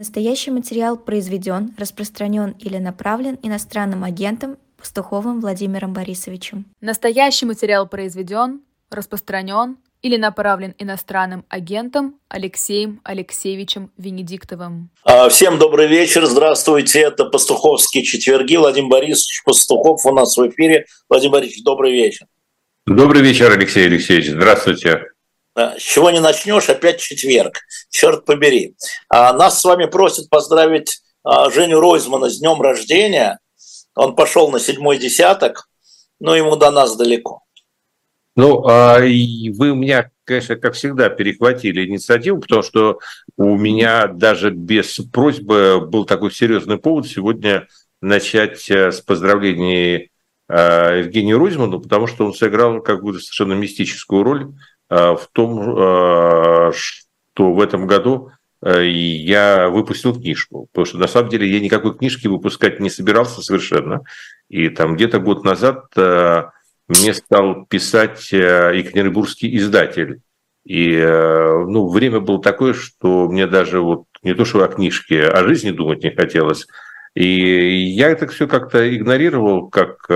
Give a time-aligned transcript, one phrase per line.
[0.00, 6.66] Настоящий материал произведен, распространен или направлен иностранным агентом Пастуховым Владимиром Борисовичем.
[6.80, 8.60] Настоящий материал произведен,
[8.92, 14.90] распространен или направлен иностранным агентом Алексеем Алексеевичем Венедиктовым.
[15.02, 20.86] А, всем добрый вечер, здравствуйте, это Пастуховские четверги, Владимир Борисович Пастухов у нас в эфире.
[21.08, 22.28] Владимир Борисович, добрый вечер.
[22.86, 25.06] Добрый вечер, Алексей Алексеевич, здравствуйте.
[25.58, 27.60] С чего не начнешь, опять четверг.
[27.90, 28.76] Черт побери.
[29.08, 33.40] А, нас с вами просят поздравить а, Женю Ройзмана с днем рождения.
[33.96, 35.68] Он пошел на седьмой десяток,
[36.20, 37.42] но ему до нас далеко.
[38.36, 43.00] Ну, а вы меня, конечно, как всегда, перехватили инициативу, потому что
[43.36, 47.66] у меня даже без просьбы был такой серьезный повод сегодня
[48.00, 50.12] начать э, с поздравлений
[50.48, 56.72] э, Евгению Ройзману, потому что он сыграл какую-то совершенно мистическую роль Э, в том, э,
[56.72, 58.30] что в этом году
[58.62, 63.42] э, я выпустил книжку, потому что на самом деле я никакой книжки выпускать не собирался
[63.42, 64.02] совершенно.
[64.48, 65.84] И там где-то год назад
[66.88, 70.22] мне стал писать екатеринбургский издатель.
[70.64, 75.44] И ну, время было такое, что мне даже вот не то что о книжке, о
[75.44, 76.66] жизни думать не хотелось.
[77.14, 77.26] И
[77.90, 80.08] я это все как-то игнорировал как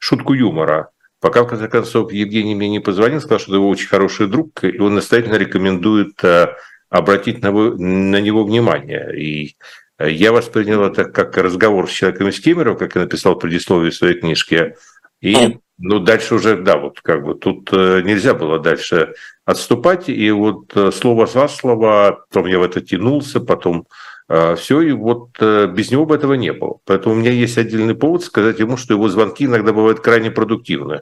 [0.00, 0.90] шутку юмора.
[1.20, 4.78] Пока, в конце концов, Евгений мне не позвонил, сказал, что его очень хороший друг, и
[4.78, 6.54] он настоятельно рекомендует э,
[6.90, 9.10] обратить на, на него внимание.
[9.18, 9.56] И
[9.98, 13.90] э, я воспринял это как разговор с человеком из Кемерово, как я написал в предисловии
[13.90, 14.76] своей книжки.
[15.20, 20.08] И ну, дальше уже, да, вот как бы тут э, нельзя было дальше отступать.
[20.08, 23.88] И вот слово за слово, потом я в это тянулся, потом
[24.28, 26.80] все, и вот без него бы этого не было.
[26.84, 31.00] Поэтому у меня есть отдельный повод сказать ему, что его звонки иногда бывают крайне продуктивны.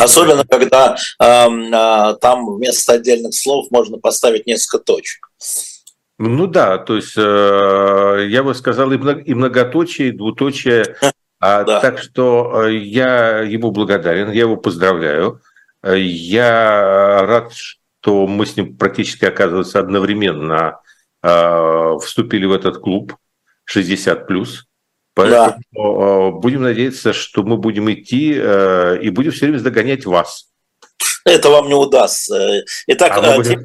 [0.00, 5.30] Особенно, когда э, э, там вместо отдельных слов можно поставить несколько точек.
[6.18, 10.96] Ну да, то есть э, я бы сказал и, и многоточие, и двуточие.
[11.40, 11.80] А, да.
[11.80, 15.40] Так что э, я ему благодарен, я его поздравляю.
[15.82, 20.80] Э, я рад, что мы с ним практически, оказывается, одновременно
[21.22, 23.16] э, вступили в этот клуб
[23.64, 24.64] 60 плюс.
[25.14, 25.80] Поэтому да.
[25.80, 30.48] Э, будем надеяться, что мы будем идти э, и будем все время догонять вас.
[31.24, 32.64] Это вам не удастся.
[32.88, 33.58] Итак, а те,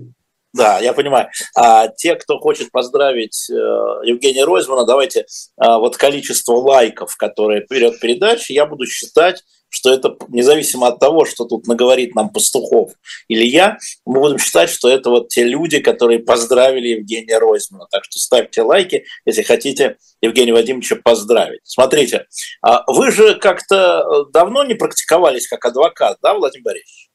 [0.54, 1.30] да, я понимаю.
[1.56, 5.26] А те, кто хочет поздравить Евгения Ройзмана, давайте
[5.58, 11.46] вот количество лайков, которые берет передача, я буду считать что это независимо от того, что
[11.46, 12.92] тут наговорит нам Пастухов
[13.28, 17.88] или я, мы будем считать, что это вот те люди, которые поздравили Евгения Ройзмана.
[17.92, 21.62] Так что ставьте лайки, если хотите Евгения Вадимовича поздравить.
[21.64, 22.28] Смотрите,
[22.62, 27.10] а вы же как-то э, давно не практиковались как адвокат, да, Владимир Борисович?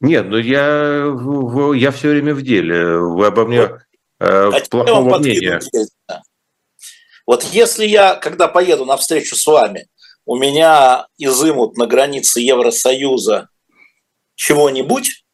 [0.00, 1.06] Нет, ну я,
[1.76, 2.98] я все время в деле.
[2.98, 3.70] Вы обо мне э,
[4.20, 5.60] а плохого мнения.
[7.26, 9.86] Вот если я, когда поеду на встречу с вами,
[10.26, 13.48] у меня изымут на границе Евросоюза
[14.34, 15.24] чего-нибудь,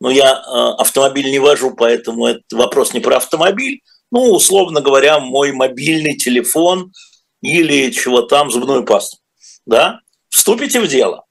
[0.00, 5.18] но я э, автомобиль не вожу, поэтому это вопрос не про автомобиль, ну, условно говоря,
[5.18, 6.92] мой мобильный телефон
[7.40, 9.18] или чего там, зубную пасту,
[9.66, 11.24] да, вступите в дело.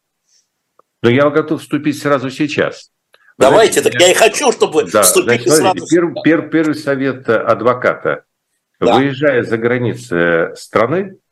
[1.01, 2.89] Но я готов вступить сразу сейчас.
[3.37, 5.87] Давайте, знаете, так я и хочу, чтобы да, вступили значит, сразу.
[5.87, 8.25] Первый, первый, первый совет адвоката.
[8.79, 8.95] Да.
[8.95, 11.22] Выезжая за границы страны, а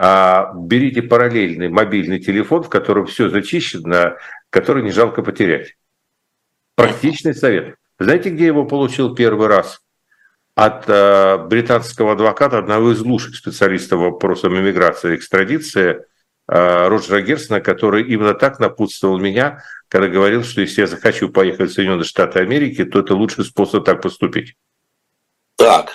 [0.00, 4.16] берите параллельный мобильный телефон, в котором все зачищено,
[4.48, 5.76] который не жалко потерять.
[6.74, 7.74] Практичный совет.
[7.98, 9.80] Знаете, где его получил первый раз?
[10.54, 15.98] От э, британского адвоката, одного из лучших специалистов по вопросам иммиграции и экстрадиции,
[16.48, 21.70] э, Роджера Герсона, который именно так напутствовал меня, когда говорил, что если я захочу поехать
[21.70, 24.54] в Соединенные Штаты Америки, то это лучший способ так поступить.
[25.56, 25.94] Так,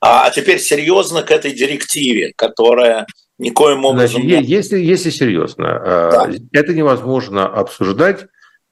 [0.00, 3.06] а теперь серьезно к этой директиве, которая
[3.42, 4.22] никоим образом...
[4.22, 6.30] Значит, если, если серьезно, э, да.
[6.52, 8.26] это невозможно обсуждать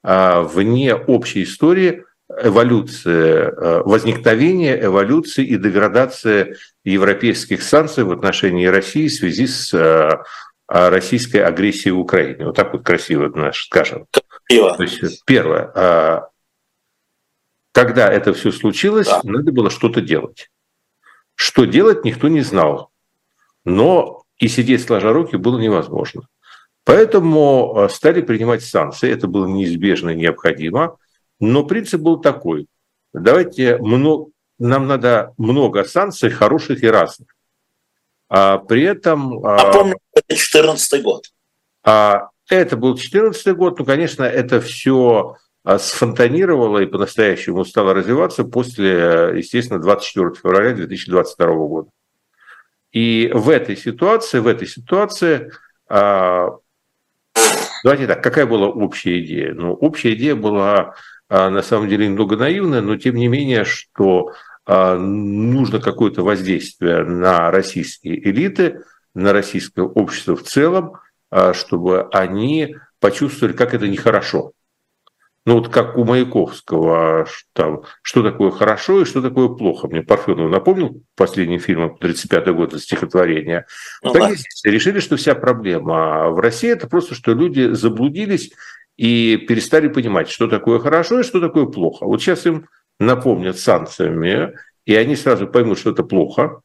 [0.04, 2.04] э, вне общей истории
[2.42, 9.74] эволюции, э, возникновения, эволюции и деградации европейских санкций в отношении России в связи с
[10.68, 12.47] российской агрессией в Украине.
[12.47, 14.06] Вот так вот красиво скажем.
[14.47, 14.77] Красиво.
[14.77, 16.30] То есть, первое,
[17.72, 19.21] когда это все случилось, да.
[19.24, 20.48] надо было что-то делать.
[21.34, 22.91] Что делать, никто не знал.
[23.65, 26.22] Но и сидеть сложа руки было невозможно.
[26.84, 30.97] Поэтому э, стали принимать санкции, это было неизбежно и необходимо,
[31.39, 32.66] но принцип был такой.
[33.13, 37.28] Давайте, много, нам надо много санкций, хороших и разных.
[38.28, 39.45] А при этом...
[39.45, 41.25] А Напомню, это 2014 год.
[41.84, 45.36] А, это был 2014 год, ну, конечно, это все
[45.78, 51.91] сфонтанировала и по-настоящему стала развиваться после, естественно, 24 февраля 2022 года.
[52.92, 55.53] И в этой ситуации, в этой ситуации,
[55.89, 56.60] давайте
[58.07, 59.54] так, какая была общая идея?
[59.54, 60.95] Ну, общая идея была
[61.28, 64.33] на самом деле немного наивная, но тем не менее, что
[64.66, 68.83] нужно какое-то воздействие на российские элиты,
[69.15, 70.98] на российское общество в целом,
[71.53, 74.53] чтобы они почувствовали, как это нехорошо.
[75.50, 79.88] Ну вот как у Маяковского, там, что такое хорошо и что такое плохо.
[79.88, 83.66] Мне Парфенов напомнил последний фильм 35 год стихотворения.
[84.00, 84.70] Ну, так да.
[84.70, 88.52] решили, что вся проблема в России это просто, что люди заблудились
[88.97, 92.06] и перестали понимать, что такое хорошо и что такое плохо.
[92.06, 92.68] Вот сейчас им
[93.00, 94.52] напомнят санкциями,
[94.84, 96.60] и они сразу поймут, что это плохо,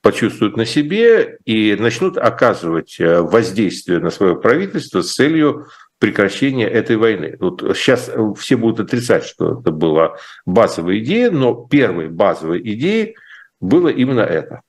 [0.00, 5.66] почувствуют на себе и начнут оказывать э, воздействие на свое правительство с целью
[6.02, 7.36] прекращения этой войны.
[7.38, 13.14] Вот сейчас все будут отрицать, что это была базовая идея, но первой базовой идеей
[13.60, 14.62] было именно это.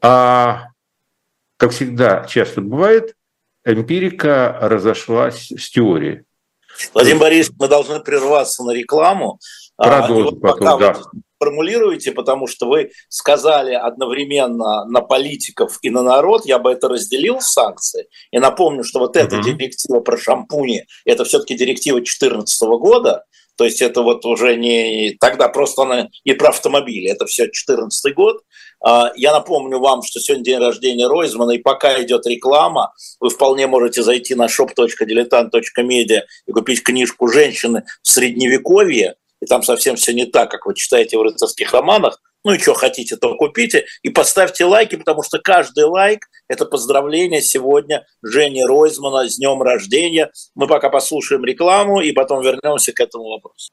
[0.00, 0.68] А,
[1.56, 3.16] как всегда часто бывает,
[3.64, 6.22] эмпирика разошлась с теорией.
[6.94, 9.40] Владимир Борисович, мы должны прерваться на рекламу.
[9.76, 10.94] Продолжим а, потом, да
[11.38, 17.40] формулируете, потому что вы сказали одновременно на политиков и на народ, я бы это разделил
[17.40, 18.08] санкции.
[18.30, 23.24] И напомню, что вот эта директива про шампуни, это все-таки директива 2014 года,
[23.58, 28.14] то есть это вот уже не тогда просто она и про автомобили, это все 2014
[28.14, 28.42] год.
[28.80, 33.66] А, я напомню вам, что сегодня день рождения Ройзмана, и пока идет реклама, вы вполне
[33.66, 40.26] можете зайти на shop.diletant.media и купить книжку «Женщины в Средневековье», и там совсем все не
[40.26, 43.86] так, как вы читаете в рыцарских романах, ну и что хотите, то купите.
[44.02, 50.30] И поставьте лайки, потому что каждый лайк– это поздравление сегодня Жени Ройзмана с днем рождения.
[50.54, 53.70] Мы пока послушаем рекламу и потом вернемся к этому вопросу.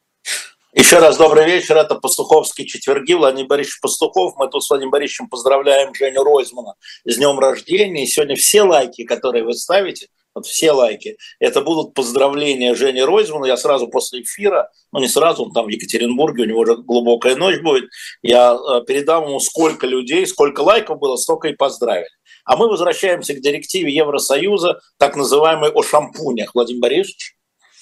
[0.74, 1.78] Еще раз добрый вечер.
[1.78, 3.14] Это Пастуховские четверги.
[3.14, 4.34] Владимир Борисович Пастухов.
[4.36, 6.74] Мы тут с Владимиром Борисовичем поздравляем Женю Ройзмана
[7.06, 8.04] с днем рождения.
[8.04, 11.18] И сегодня все лайки, которые вы ставите, вот все лайки.
[11.40, 13.46] Это будут поздравления Жени Ройзмана.
[13.46, 17.36] Я сразу после эфира, ну не сразу, он там в Екатеринбурге, у него уже глубокая
[17.36, 17.90] ночь будет,
[18.22, 22.10] я э, передам ему, сколько людей, сколько лайков было, столько и поздравили.
[22.44, 26.54] А мы возвращаемся к директиве Евросоюза, так называемой о шампунях.
[26.54, 27.36] Владимир Борисович?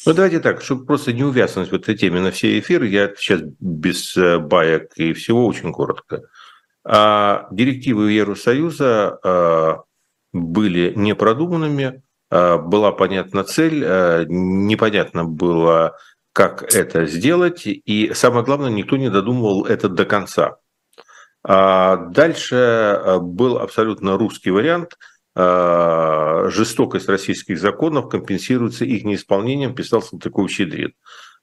[0.05, 3.41] Ну, давайте так, чтобы просто не увязнуть в этой теме на все эфиры, я сейчас
[3.59, 6.23] без э, баек и всего очень коротко.
[6.85, 9.83] А директивы Евросоюза а,
[10.33, 12.12] были непродуманными, Э,
[12.57, 15.97] была понятна цель, э, непонятно было,
[16.33, 20.57] как это сделать, и самое главное, никто не додумывал это до конца.
[21.43, 24.97] А дальше э, был абсолютно русский вариант.
[25.35, 30.93] Жестокость российских законов компенсируется их неисполнением, писал Салтыков-Щедрин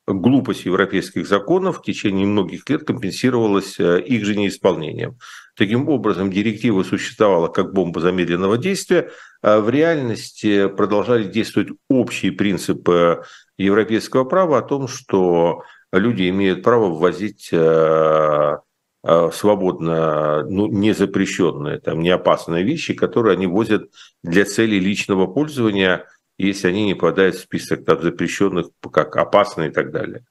[0.07, 5.19] глупость европейских законов в течение многих лет компенсировалась э, их же неисполнением.
[5.57, 9.11] Таким образом, директива существовала как бомба замедленного действия,
[9.43, 13.23] в реальности продолжали действовать общие принципы
[13.57, 18.57] европейского права о том, что люди имеют право ввозить э,
[19.03, 23.91] э, свободно, ну, не запрещенные, там, не опасные вещи, которые они возят
[24.23, 26.07] для целей личного пользования–
[26.41, 30.25] если они не попадают в список там, запрещенных как опасные и так далее.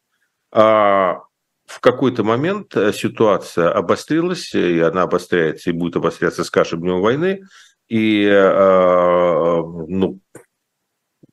[0.51, 1.21] А
[1.67, 7.01] в какой-то момент э, ситуация обострилась, и она обостряется и будет обостряться с каждым днем
[7.01, 7.43] войны.
[7.89, 10.19] И, э, ну,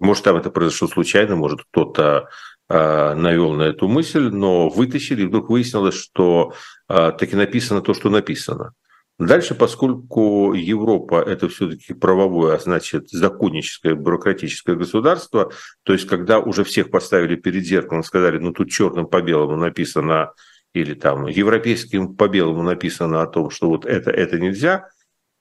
[0.01, 2.29] может, там это произошло случайно, может, кто-то
[2.69, 6.53] э, навел на эту мысль, но вытащили, и вдруг выяснилось, что
[6.89, 8.73] таки написано то, что написано.
[9.19, 15.53] Дальше, поскольку Европа– это все-таки правовое, а значит, законническое, бюрократическое государство,
[15.85, 20.33] то есть когда уже всех поставили перед зеркалом, сказали, ну тут черным по белому написано,
[20.75, 24.91] или там европейским по белому написано о том, что вот это, это нельзя,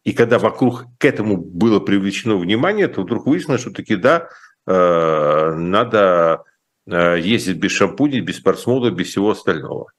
[0.05, 4.29] и когда вокруг к этому было привлечено внимание, то вдруг выяснилось, что таки да,
[4.65, 6.43] э, надо
[6.87, 9.91] э, ездить без шампуней, без спортсмода, без всего остального.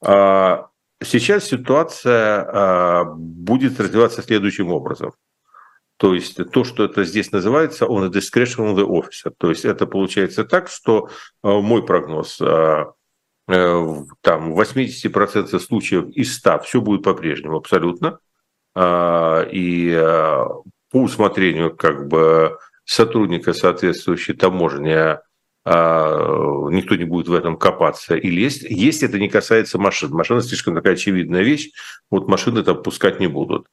[0.00, 0.68] А
[1.04, 5.12] Сейчас ситуация а, будет развиваться следующим образом.
[5.96, 9.32] То есть то, что это здесь называется, он discretion of the officer.
[9.36, 11.10] То есть это получается так, что
[11.42, 12.84] мой прогноз, э,
[13.46, 18.18] там в 80% случаев из 100 все будет по-прежнему абсолютно.
[18.76, 20.02] И
[20.90, 25.16] по усмотрению как бы сотрудника соответствующей таможни
[25.64, 30.10] а, никто не будет в этом копаться и лезть, если это не касается машин.
[30.10, 31.70] Машина слишком такая очевидная вещь,
[32.10, 33.66] вот машины там пускать не будут.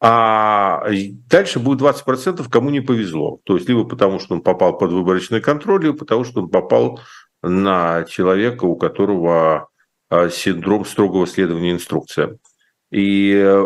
[0.00, 0.84] А
[1.30, 3.40] дальше будет 20%, кому не повезло.
[3.44, 7.00] То есть либо потому, что он попал под выборочный контроль, либо потому, что он попал
[7.40, 9.68] на человека, у которого
[10.30, 12.38] синдром строгого следования инструкциям.
[12.90, 13.64] И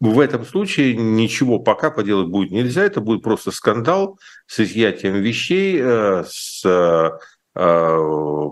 [0.00, 5.78] в этом случае ничего пока поделать будет нельзя, это будет просто скандал с изъятием вещей,
[5.80, 7.10] э, с э,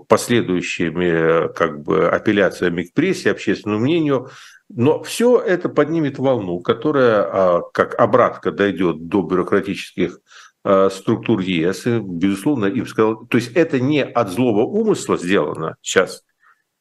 [0.08, 4.30] последующими как бы апелляциями к прессе, общественному мнению.
[4.70, 10.20] Но все это поднимет волну, которая как обратка дойдет до бюрократических
[10.64, 11.84] э, структур ЕС.
[11.84, 16.22] Безусловно, им сказал, то есть это не от злого умысла сделано сейчас,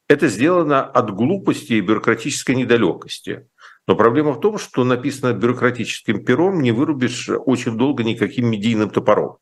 [0.07, 3.47] это сделано от глупости и бюрократической недалекости.
[3.87, 9.37] Но проблема в том, что написано бюрократическим пером, не вырубишь очень долго никаким медийным топором.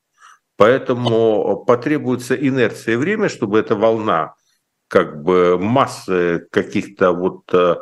[0.57, 4.35] Поэтому потребуется инерция и время, чтобы эта волна
[4.87, 7.77] как бы массы каких-то вот э,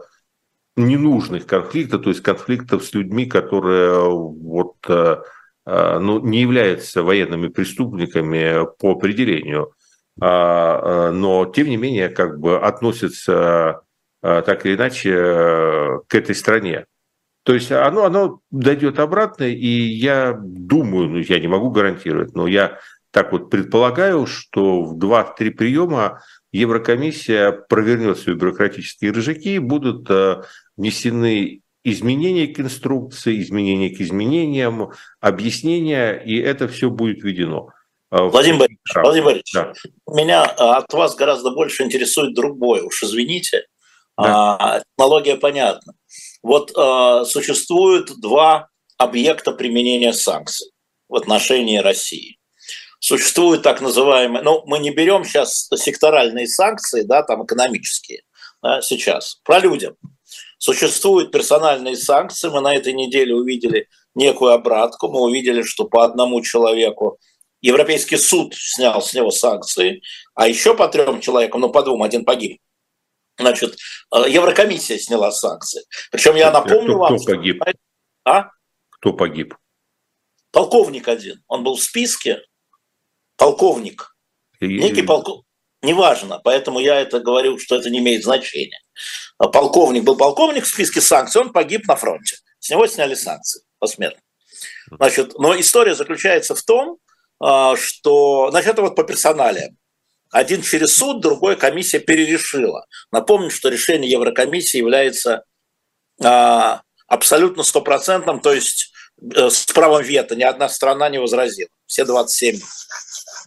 [0.76, 5.18] ненужных конфликтов, то есть конфликтов с людьми, которые вот, э,
[5.66, 9.74] э, ну, не являются военными преступниками по определению,
[10.22, 13.82] а, но тем не менее как бы относятся
[14.22, 16.86] так или иначе э, к этой стране.
[17.44, 22.48] То есть оно, оно дойдет обратно, и я думаю, ну я не могу гарантировать, но
[22.48, 22.80] я
[23.12, 26.22] так вот предполагаю, что в 2-3 приема
[26.52, 30.44] Еврокомиссия провернет свои бюрократические рыжаки, будут э,
[30.78, 37.70] внесены изменения к инструкции, изменения к изменениям, объяснения, и это все будет введено.
[38.12, 39.74] Владимир Борисович, Владимир Борисович да.
[40.12, 43.66] меня от вас гораздо больше интересует другое, уж извините.
[44.26, 45.94] А, технология понятна.
[46.44, 50.72] Вот а, существует два объекта применения санкций
[51.08, 52.38] в отношении России.
[53.00, 58.24] Существуют так называемые, ну, мы не берем сейчас секторальные санкции, да, там экономические,
[58.62, 59.96] да, сейчас, про людям.
[60.58, 66.42] Существуют персональные санкции, мы на этой неделе увидели некую обратку, мы увидели, что по одному
[66.42, 67.20] человеку
[67.62, 70.02] Европейский суд снял с него санкции,
[70.36, 72.60] а еще по трем человекам, ну, по двум, один погиб.
[73.40, 73.78] Значит,
[74.14, 75.84] э, Еврокомиссия сняла санкции.
[76.12, 77.18] Причем я напомню кто, вам...
[77.18, 77.64] Кто погиб?
[78.26, 78.50] А?
[78.90, 79.56] Кто погиб?
[80.52, 81.42] Полковник один.
[81.48, 82.42] Он был в списке.
[83.38, 84.16] Полковник.
[84.60, 84.68] И...
[84.68, 85.46] Некий полковник.
[85.82, 88.82] Неважно, поэтому я это говорю, что это не имеет значения.
[89.38, 92.36] А полковник был полковник в списке санкций, он погиб на фронте.
[92.60, 94.22] С него сняли санкции посмертно.
[94.92, 96.98] Значит, но история заключается в том,
[97.40, 99.78] а, что, значит, это вот по персоналиям.
[100.32, 102.86] Один через суд, другой комиссия перерешила.
[103.12, 105.44] Напомню, что решение Еврокомиссии является
[106.24, 108.92] а, абсолютно стопроцентным, то есть
[109.36, 111.70] э, с правом вето ни одна страна не возразила.
[111.88, 112.60] Все 27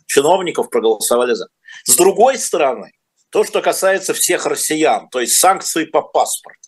[0.07, 1.47] чиновников проголосовали за.
[1.85, 2.93] С другой стороны,
[3.31, 6.59] то, что касается всех россиян, то есть санкции по паспорту.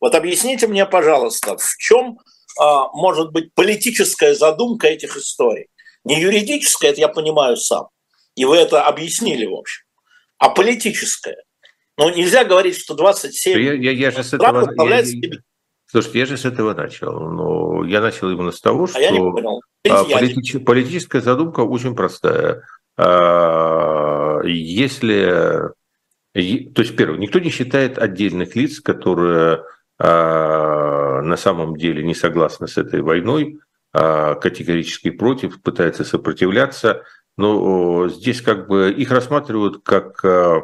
[0.00, 2.18] Вот объясните мне, пожалуйста, в чем
[2.58, 5.68] а, может быть политическая задумка этих историй?
[6.04, 7.88] Не юридическая, это я понимаю сам,
[8.38, 9.82] и вы это объяснили, в общем.
[10.38, 11.36] А политическое.
[11.96, 15.30] Ну, нельзя говорить, что 27 я, я, я же с этого, я, я,
[15.86, 17.18] Слушайте, я же с этого начал.
[17.18, 19.60] Но я начал именно с того, что а я не понял.
[19.90, 22.62] А, политич, политическая задумка очень простая.
[22.96, 25.72] А, если...
[26.34, 29.64] То есть, первое, никто не считает отдельных лиц, которые
[29.98, 33.58] на самом деле не согласны с этой войной,
[33.92, 37.02] категорически против, пытаются сопротивляться–
[37.38, 40.60] но здесь как бы их рассматривают как, э,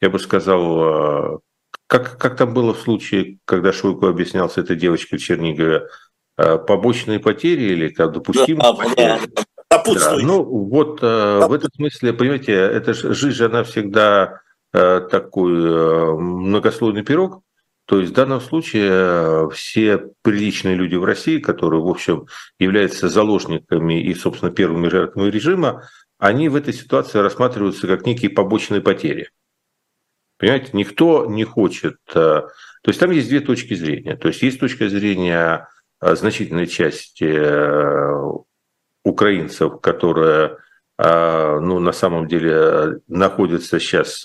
[0.00, 1.38] я бы сказал, э,
[1.86, 5.86] как, как там было в случае, когда Шойку объяснял с этой девочкой в Чернигове,
[6.36, 9.20] э, побочные потери или как допустимые да, потери?
[9.70, 14.40] Да, ну вот в этом смысле, понимаете, это же жизнь, она всегда
[14.72, 15.52] такой
[16.18, 17.42] многослойный пирог,
[17.90, 22.28] то есть в данном случае все приличные люди в России, которые, в общем,
[22.60, 28.80] являются заложниками и, собственно, первыми жертвами режима, они в этой ситуации рассматриваются как некие побочные
[28.80, 29.30] потери.
[30.38, 31.96] Понимаете, никто не хочет...
[32.10, 34.14] Э, то есть там есть две точки зрения.
[34.14, 35.66] То есть есть точка зрения
[36.00, 38.22] э, значительной части э,
[39.02, 40.58] украинцев, которые
[41.02, 44.22] ну, на самом деле находятся сейчас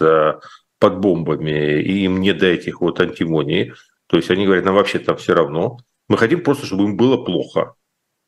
[0.86, 3.74] под бомбами, и им не до этих вот антимоний.
[4.06, 5.80] То есть они говорят, нам вообще там все равно.
[6.08, 7.74] Мы хотим просто, чтобы им было плохо.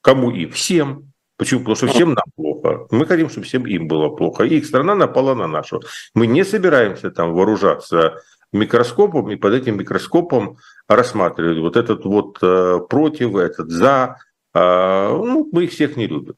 [0.01, 0.49] Кому им?
[0.49, 1.13] Всем.
[1.37, 1.59] Почему?
[1.59, 2.87] Потому что всем нам плохо.
[2.89, 4.43] Мы хотим, чтобы всем им было плохо.
[4.43, 5.83] И их страна напала на нашу.
[6.15, 12.79] Мы не собираемся там вооружаться микроскопом и под этим микроскопом рассматривать вот этот вот э,
[12.89, 14.17] против, этот за.
[14.55, 16.33] Э, ну, мы их всех не любим.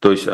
[0.00, 0.30] То есть э,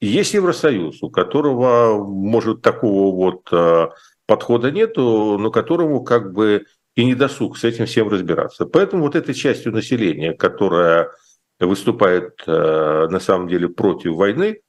[0.00, 3.88] есть Евросоюз, у которого, может, такого вот э,
[4.26, 8.66] подхода нету, но которому как бы и не досуг с этим всем разбираться.
[8.66, 11.10] Поэтому вот этой частью населения, которая
[11.58, 14.60] выступает э, на самом деле против войны,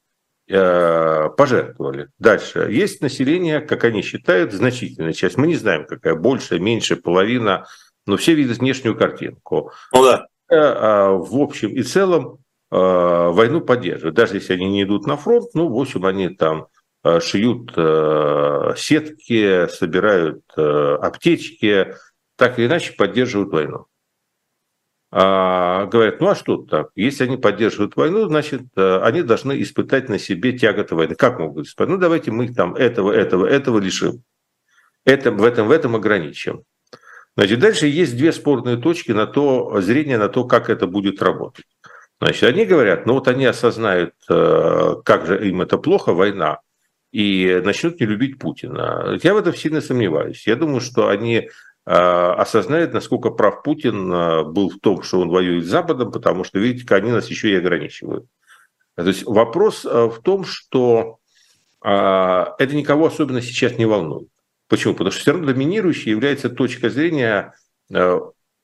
[0.48, 2.10] э, пожертвовали.
[2.20, 2.68] Дальше.
[2.72, 5.38] Есть население, как они считают, значительная часть.
[5.38, 7.66] Мы не знаем, какая, большая, меньшая, половина,
[8.06, 9.72] но все видят внешнюю картинку.
[9.94, 10.28] Ну да.
[10.50, 12.43] Э, в общем и целом
[12.76, 14.16] войну поддерживают.
[14.16, 16.68] Даже если они не идут на фронт, ну, в общем, они там
[17.20, 17.72] шьют
[18.78, 21.96] сетки, собирают аптечки,
[22.36, 23.88] так или иначе поддерживают войну
[25.16, 26.90] а, говорят, ну а что так?
[26.96, 31.14] Если они поддерживают войну, значит, э, они должны испытать на себе тяготы войны.
[31.14, 31.90] Как могут испытать?
[31.90, 34.24] Ну давайте мы их там этого, этого, этого лишим.
[35.06, 36.64] Это, в, этом, в этом ограничим.
[37.38, 41.66] Значит, дальше есть две спорные точки на то, зрение на то, как это будет работать.
[42.24, 46.60] Значит, они говорят, ну вот они осознают, э, как же им это плохо, война,
[47.12, 49.20] и начнут не любить Путина.
[49.22, 50.48] Я в этом сильно сомневаюсь.
[50.48, 51.50] Я думаю, что они
[51.86, 56.46] а, осознает, насколько прав Путин а, был в том, что он воюет с Западом, потому
[56.46, 58.26] что, видите, они нас еще и ограничивают.
[58.96, 61.18] То есть вопрос в том, что
[61.82, 64.30] это никого особенно сейчас не волнует.
[64.70, 64.94] Почему?
[64.94, 67.54] Потому что все равно доминирующей является точка зрения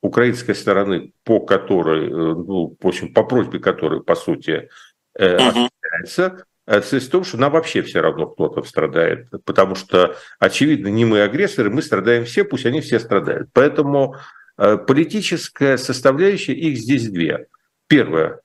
[0.01, 4.69] украинской стороны, по которой, э, ну, в общем, по просьбе которой, по сути,
[5.17, 5.35] uh-huh.
[5.35, 6.45] осуществляется,
[6.83, 11.21] Связь в том, что нам вообще все равно кто-то страдает, потому что, очевидно, не мы
[11.21, 13.49] агрессоры, мы страдаем все, пусть они все страдают.
[13.53, 14.17] Поэтому
[14.55, 17.47] э, политическая составляющая, их здесь две.
[17.87, 18.41] Первое,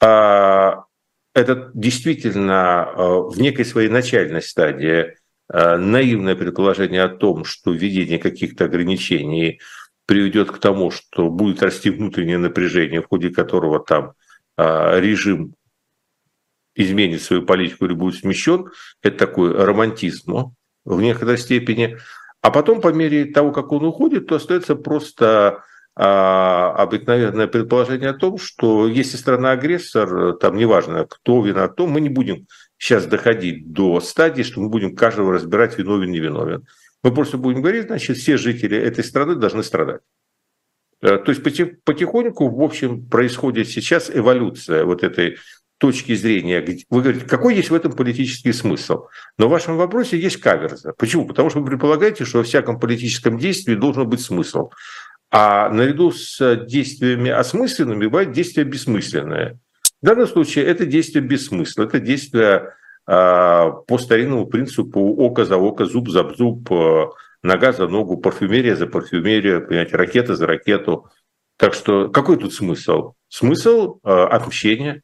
[0.00, 0.84] а,
[1.34, 5.16] это действительно э, в некой своей начальной стадии
[5.52, 9.60] э, наивное предположение о том, что введение каких-то ограничений
[10.12, 14.12] приведет к тому, что будет расти внутреннее напряжение, в ходе которого там
[14.58, 15.54] режим
[16.74, 18.70] изменит свою политику или будет смещен,
[19.02, 20.54] это такой романтизм
[20.84, 21.96] в некоторой степени.
[22.42, 25.64] А потом, по мере того, как он уходит, то остается просто
[25.96, 32.10] а, обыкновенное предположение о том, что если страна-агрессор, там неважно, кто виноват, то мы не
[32.10, 36.66] будем сейчас доходить до стадии, что мы будем каждого разбирать, виновен, не виновен.
[37.02, 40.02] Мы просто будем говорить, значит, все жители этой страны должны страдать.
[41.00, 41.42] Э, то есть
[41.84, 45.36] потихоньку, в общем, происходит сейчас эволюция вот этой
[45.78, 49.06] точки зрения, вы говорите, какой есть в этом политический смысл?
[49.36, 50.92] Но в вашем вопросе есть каверза.
[50.96, 51.26] Почему?
[51.26, 54.70] Потому что вы предполагаете, что во всяком политическом действии должен быть смысл.
[55.32, 59.58] А наряду с действиями осмысленными бывают действия бессмысленные.
[60.00, 62.74] В данном случае это действие без смысла, это действие
[63.12, 67.10] по старинному принципу око за око, зуб за зуб, а,
[67.42, 71.10] нога за ногу, парфюмерия за парфюмерию, понимаете, ракета за ракету.
[71.58, 73.12] Так что какой тут смысл?
[73.28, 75.02] Смысл а, отмщения,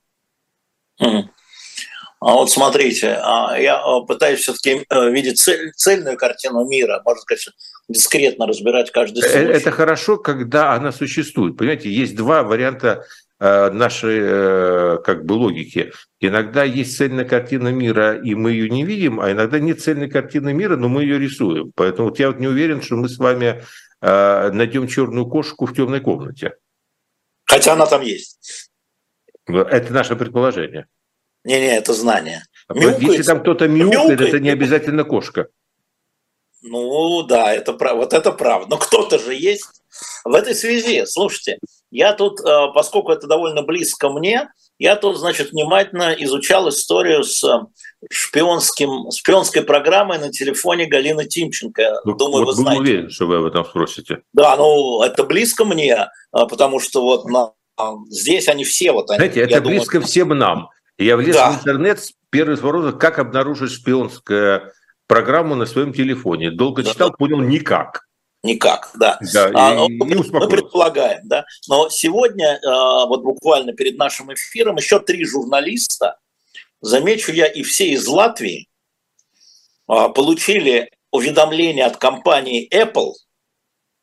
[2.21, 7.21] а вот смотрите, а, я а, пытаюсь все-таки э, видеть цель, цельную картину мира, можно
[7.21, 7.49] сказать,
[7.89, 9.53] дискретно разбирать каждый э, случай.
[9.53, 11.57] Это хорошо, когда она существует.
[11.57, 13.05] Понимаете, есть два варианта э,
[13.41, 15.93] нашей как бы логики.
[16.21, 20.53] Иногда есть цельная картина мира, и мы ее не видим, а иногда нет цельной картины
[20.53, 21.73] мира, но мы ее рисуем.
[21.77, 23.63] Поэтому вот я вот не уверен, что мы с вами
[24.01, 26.57] найдем черную кошку в темной комнате.
[27.45, 28.71] Хотя она там есть.
[29.47, 30.87] Это наше предположение.
[31.45, 32.43] Не-не, это знание.
[32.69, 35.49] Мяукает, Если там кто-то мяукает, мяукает, это не обязательно кошка.
[36.63, 38.71] Ну да, это вот это правда.
[38.71, 39.78] Но кто-то же есть.
[40.25, 41.59] В этой связи, слушайте,
[41.91, 47.43] я тут, э, поскольку это довольно близко мне, я тут, значит, внимательно изучал историю с
[47.43, 47.61] э,
[48.11, 52.01] шпионским, шпионской программой на телефоне Галины Тимченко.
[52.05, 52.81] Ну, Думаю, вот вы знаете.
[52.81, 54.21] уверен, что вы об этом спросите.
[54.33, 57.53] Да, ну это близко мне, э, потому что вот на
[58.11, 59.19] здесь они все вот они.
[59.19, 60.09] Знаете, это близко думаю...
[60.09, 60.69] всем нам.
[60.99, 61.53] Я влез да.
[61.53, 64.73] в интернет с первым вопросом, как обнаружить шпионскую
[65.07, 66.51] программу на своем телефоне.
[66.51, 67.17] Долго да, читал, да.
[67.17, 68.08] понял никак.
[68.43, 69.19] Никак, да.
[69.33, 71.45] да а, и, и мы предполагаем, да.
[71.69, 76.19] Но сегодня, а, вот буквально перед нашим эфиром, еще три журналиста,
[76.81, 78.69] замечу я, и все из Латвии,
[79.89, 83.13] а, получили уведомление от компании Apple–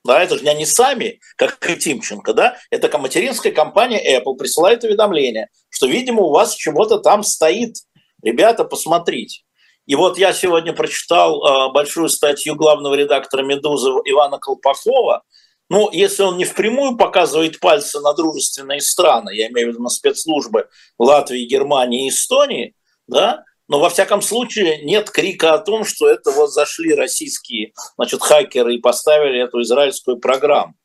[0.06, 4.84] да, это же не они сами, как и Тимченко, да, это материнская компания Apple присылает
[4.84, 7.78] уведомление, что, видимо, у вас чего-то там стоит.
[8.21, 9.41] Ребята, посмотрите.
[9.86, 15.24] И вот я сегодня прочитал э, большую статью главного редактора «Медузы» Ивана Колпакова.
[15.69, 19.89] Ну, если он не впрямую показывает пальцы на дружественные страны, я имею в виду на
[19.89, 20.67] спецслужбы
[21.00, 22.76] Латвии, Германии и Эстонии,
[23.08, 28.21] да, но во всяком случае нет крика о том, что это вот зашли российские значит,
[28.21, 30.76] хакеры и поставили эту израильскую программу.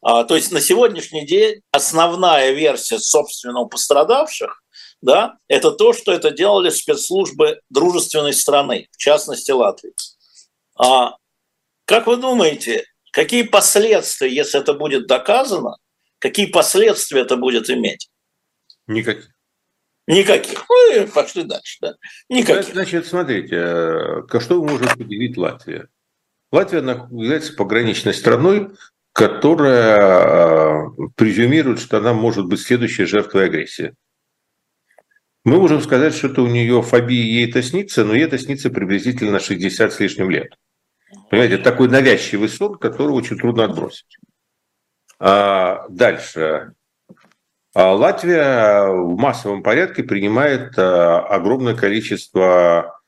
[0.00, 4.62] А, то есть на сегодняшний день основная версия собственного пострадавших
[5.00, 9.92] да, это то, что это делали спецслужбы дружественной страны, в частности Латвии.
[10.76, 11.16] А,
[11.84, 15.76] как вы думаете, какие последствия, если это будет доказано,
[16.18, 18.08] какие последствия это будет иметь?
[18.86, 19.30] Никаких.
[20.06, 20.64] Никаких.
[20.68, 21.94] Ну, пошли дальше, да.
[22.30, 22.72] Никаких.
[22.72, 25.88] Значит, смотрите, э, что может удивить Латвия?
[26.50, 28.70] Латвия является пограничной страной,
[29.12, 33.94] которая э, презюмирует, что она может быть следующей жертвой агрессии.
[35.44, 38.70] Мы можем сказать, что это у нее фобия, ей это снится, но ей это снится
[38.70, 40.54] приблизительно 60 с лишним лет.
[41.30, 44.18] Понимаете, это такой навязчивый сон, который очень трудно отбросить.
[45.18, 46.72] А дальше.
[47.74, 53.00] А Латвия в массовом порядке принимает а, огромное количество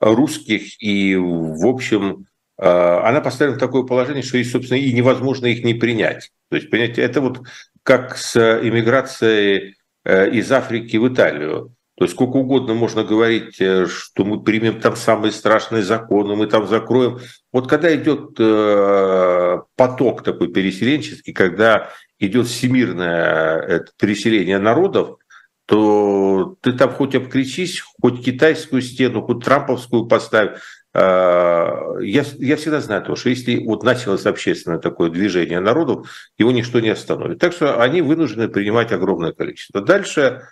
[0.00, 2.26] русских и, в общем,
[2.58, 6.30] а, она поставлена в такое положение, что, собственно, и невозможно их не принять.
[6.50, 7.40] То есть, понимаете, это вот
[7.82, 9.77] как с иммиграцией
[10.08, 11.74] из Африки в Италию.
[11.98, 16.46] То есть сколько угодно можно говорить, э, что мы примем там самые страшные законы, мы
[16.46, 17.18] там закроем.
[17.52, 21.90] Вот когда идет э, поток такой переселенческий, когда
[22.20, 25.18] идет всемирное переселение народов,
[25.66, 30.60] то ты там хоть обкричись, хоть китайскую стену, хоть трамповскую поставь.
[30.98, 36.08] Э, я, я всегда знаю то, что если вот началось общественное такое движение народов,
[36.38, 37.38] его ничто не остановит.
[37.38, 39.80] Так что они вынуждены принимать огромное количество.
[39.80, 40.42] Дальше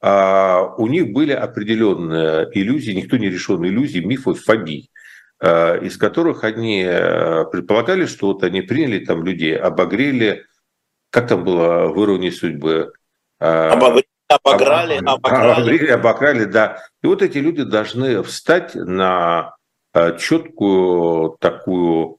[0.00, 4.90] а, у них были определенные иллюзии, никто не решен иллюзий, мифов, фобий,
[5.40, 6.82] а, из которых они
[7.52, 10.44] предполагали, что вот они приняли там людей, обогрели,
[11.10, 12.92] как там было в «Иронии судьбы»?
[13.38, 15.52] А, обогрели, обограли, обограли.
[15.52, 16.78] Обогрели, обограли, да.
[17.02, 19.54] И вот эти люди должны встать на
[20.18, 22.18] четкую такую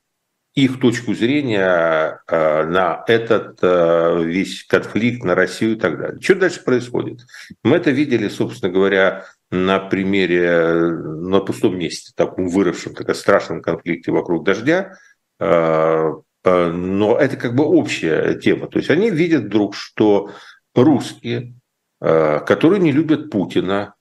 [0.53, 6.21] их точку зрения э, на этот э, весь конфликт, на Россию и так далее.
[6.21, 7.21] Что дальше происходит?
[7.63, 14.12] Мы это видели, собственно говоря, на примере на пустом месте, таком выросшем, таком страшном конфликте
[14.12, 14.93] вокруг дождя.
[15.39, 16.12] Э,
[16.45, 18.67] но это как бы общая тема.
[18.67, 20.31] То есть они видят вдруг, что
[20.75, 21.55] русские,
[22.01, 23.93] которые не любят Путина,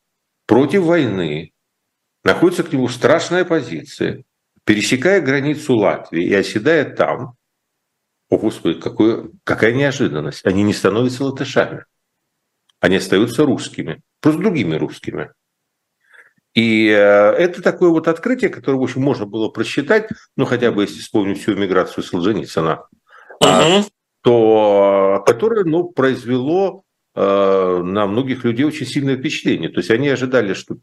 [0.48, 1.52] против войны,
[2.24, 4.24] находятся к нему в страшной оппозиции–
[4.64, 7.34] пересекая границу Латвии и оседая там,
[8.30, 11.84] о господи, какое, какая неожиданность, они не становятся латышами,
[12.80, 15.32] они остаются русскими, просто другими русскими.
[16.54, 20.82] И э, это такое вот открытие, которое, в общем, можно было просчитать, ну, хотя бы
[20.82, 22.86] если вспомнить всю миграцию Солженицына,
[23.42, 23.88] uh-huh.
[24.22, 29.68] то, которое, ну, произвело э, на многих людей очень сильное впечатление.
[29.68, 30.76] То есть они ожидали, что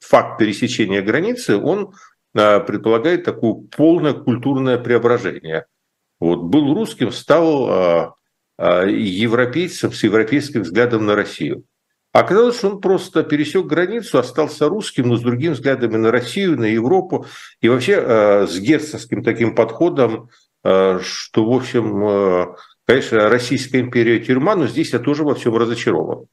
[0.00, 1.94] факт пересечения границы, он
[2.34, 5.66] Э, предполагает такое полное культурное преображение.
[6.20, 8.10] Вот был русским, стал э,
[8.58, 11.64] э, европейцем с европейским взглядом на Россию.
[12.12, 16.64] Оказалось, что он просто пересек границу, остался русским, но с другим взглядом на Россию, на
[16.64, 17.26] Европу,
[17.60, 20.28] и вообще с герцогским таким подходом,
[20.60, 22.56] что, в общем,
[22.90, 26.26] конечно, Российская империя тюрьма, но здесь я тоже во всем разочарован.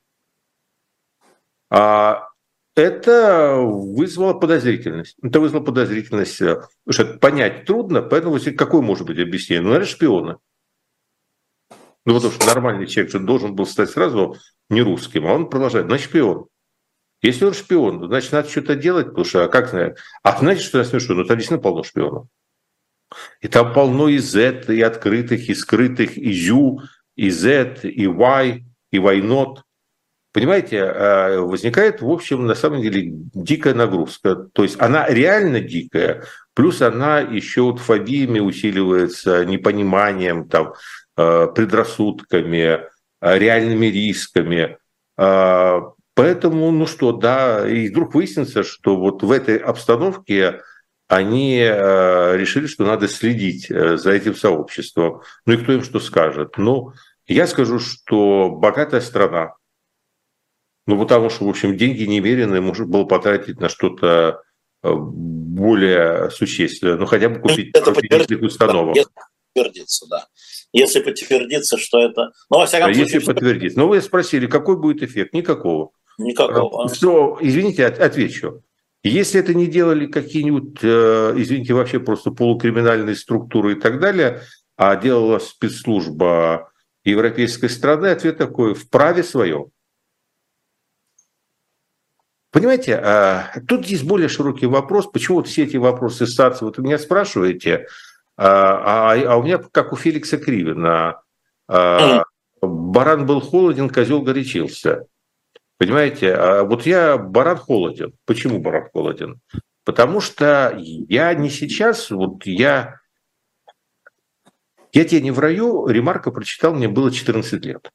[1.69, 2.29] А
[2.75, 5.17] это вызвало подозрительность.
[5.21, 9.61] Это вызвало подозрительность, э, потому что понять трудно, поэтому какое может быть объяснение?
[9.61, 10.39] Ну, наверное, шпиона.
[12.05, 14.35] Ну, потому что нормальный человек же должен был стать сразу
[14.69, 16.47] не русским, а он продолжает, значит, шпион.
[17.21, 19.71] Если он шпион, значит, надо что-то делать, потому что, а как?
[20.23, 21.13] А знаете, что я смешу?
[21.13, 22.27] Ну, там действительно полно шпионов.
[23.41, 26.81] И там полно и Z, и открытых, и скрытых, и Ю,
[27.15, 29.57] и Z, и Y, и Y not.
[30.33, 34.35] Понимаете, а, возникает, в общем, на самом деле дикая нагрузка.
[34.35, 40.73] То есть она реально дикая, плюс она еще вот фобиями усиливается, непониманием, там,
[41.15, 42.81] а, предрассудками,
[43.19, 44.77] а, реальными рисками.
[45.15, 50.61] Поэтому, ну что, да, и вдруг выяснится, что вот в этой обстановке
[51.07, 55.21] они решили, что надо следить э, за этим сообществом.
[55.45, 56.57] Ну и кто им что скажет?
[56.57, 56.93] Ну,
[57.27, 59.55] я скажу, что богатая страна,
[60.87, 64.41] ну, потому что, в общем, деньги немеренные можно было потратить на что-то
[64.83, 66.95] э, более существенное.
[66.95, 68.95] Ну, хотя бы купить это установок.
[68.95, 69.11] Если
[69.53, 70.27] подтвердится, да.
[70.71, 72.31] Если подтвердится, что это...
[72.49, 73.13] Ну, во всяком а случае...
[73.13, 73.79] Если подтвердится.
[73.79, 75.33] Ну, вы спросили, какой будет эффект?
[75.33, 75.91] Никакого.
[76.17, 76.93] Никакого.
[76.93, 78.63] Что, извините, отвечу.
[79.07, 84.41] Если это не делали какие-нибудь, э, извините, вообще просто полукриминальные структуры и так далее,
[84.75, 86.71] а делала спецслужба
[87.03, 89.67] европейской страны, ответ такой– в праве своем.
[92.51, 96.83] Понимаете, а, тут есть более широкий вопрос, почему вот все эти вопросы САЦ, вот вы
[96.83, 97.87] меня спрашиваете,
[98.35, 101.21] а, а, а у меня, как у Феликса Кривина,
[101.67, 105.05] баран был холоден, козел горячился.
[105.77, 108.13] Понимаете, а вот я баран холоден.
[108.25, 109.39] Почему баран холоден?
[109.83, 112.99] Потому что я не сейчас, вот я,
[114.91, 117.91] я тебе не в раю, ремарка прочитал, мне было 14 лет.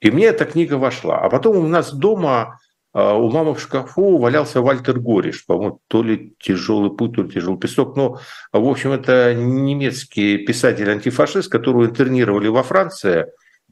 [0.00, 1.18] И мне эта книга вошла.
[1.20, 2.58] А потом у нас дома
[2.92, 7.30] а, у мамы в шкафу валялся Вальтер Гориш, по-моему, то ли тяжелый путь, то ли
[7.30, 7.96] тяжелый песок.
[7.96, 8.18] Но,
[8.52, 13.26] в общем, это немецкий писатель-антифашист, которого интернировали во Франции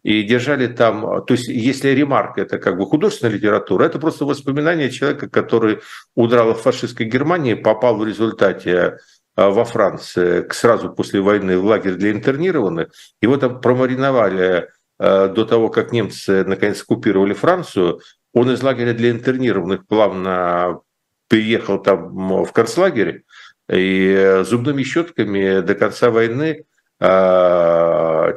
[0.06, 1.24] и держали там...
[1.24, 5.80] То есть, если ремарка– это как бы художественная литература, это просто воспоминание человека, который
[6.14, 8.98] удрал от фашистской Германии, попал в результате
[9.34, 12.90] а, во Франции сразу после войны в лагерь для интернированных.
[13.20, 18.00] Его там промариновали а, до того, как немцы наконец оккупировали Францию,
[18.32, 20.82] он из лагеря для интернированных плавно
[21.28, 23.24] переехал там в концлагерь
[23.68, 26.64] и зубными щетками до конца войны
[27.00, 27.06] э,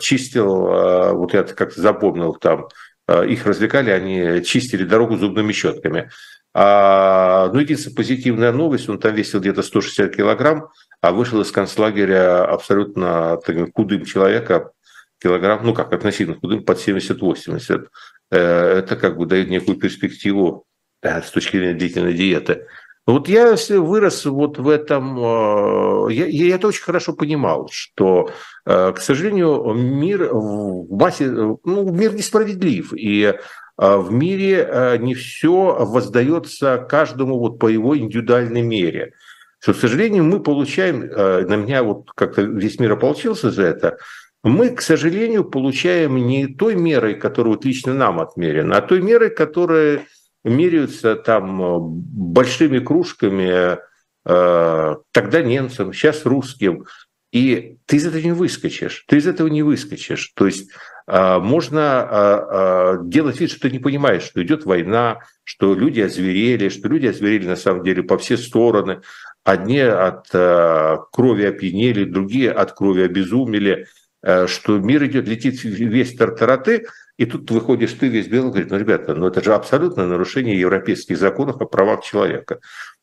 [0.02, 2.68] чистил, э, вот я как-то запомнил там,
[3.08, 6.10] э, их развлекали, они чистили дорогу зубными щетками.
[6.54, 10.70] А, ну, единственная позитивная новость, он там весил где-то 160 килограмм,
[11.02, 14.72] а вышел из концлагеря абсолютно таким худым человека,
[15.22, 17.88] килограмм, ну как, относительно худым, под 70-80.
[18.32, 20.66] Э, это как бы дает некую перспективу
[21.02, 22.68] с точки зрения длительной диеты.
[23.10, 28.30] Вот я вырос вот в этом, э, я, я это очень хорошо понимал, что,
[28.66, 33.34] к сожалению, мир в массе, ну, мир несправедлив, и
[33.78, 39.14] в мире не все воздается каждому вот по его индивидуальной мере.
[39.60, 43.98] Что, к сожалению, мы получаем, на меня вот как-то весь мир ополчился за это,
[44.44, 49.30] мы, к сожалению, получаем не той мерой, которая вот лично нам отмерена, а той мерой,
[49.30, 50.02] которая
[50.44, 53.78] меряются там э, большими кружками,
[54.26, 56.86] э, тогда немцам, сейчас русским.
[57.32, 60.32] И ты из этого не выскочишь, ты из этого не выскочишь.
[60.34, 60.72] То есть
[61.08, 66.88] э, можно делать вид, что ты не понимаешь, что идет война, что люди озверели, что
[66.88, 69.02] люди озверели на самом деле по все стороны.
[69.44, 73.88] Одни от крови опьянели, другие от крови обезумели.
[74.22, 76.88] Что мир идет, летит весь тартараты,
[77.20, 81.18] и тут выходишь ты весь белый, говорит, ну, ребята, ну это же абсолютно нарушение европейских
[81.18, 82.62] законов о правах человека.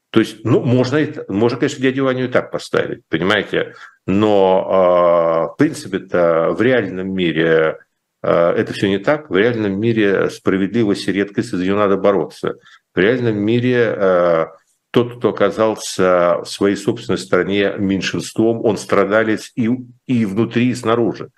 [0.09, 3.75] То есть, ну, можно, можно конечно, дядю Ваню и так поставить, понимаете,
[4.07, 7.77] но, э, в принципе-то, в реальном мире
[8.23, 9.29] э, это все не так.
[9.29, 12.55] В реальном мире справедливость и редкость, за нее надо бороться.
[12.95, 14.49] В реальном мире
[14.93, 19.69] тот, кто оказался в своей собственной стране меньшинством, он страдалец и,
[20.07, 21.29] и внутри, и снаружи.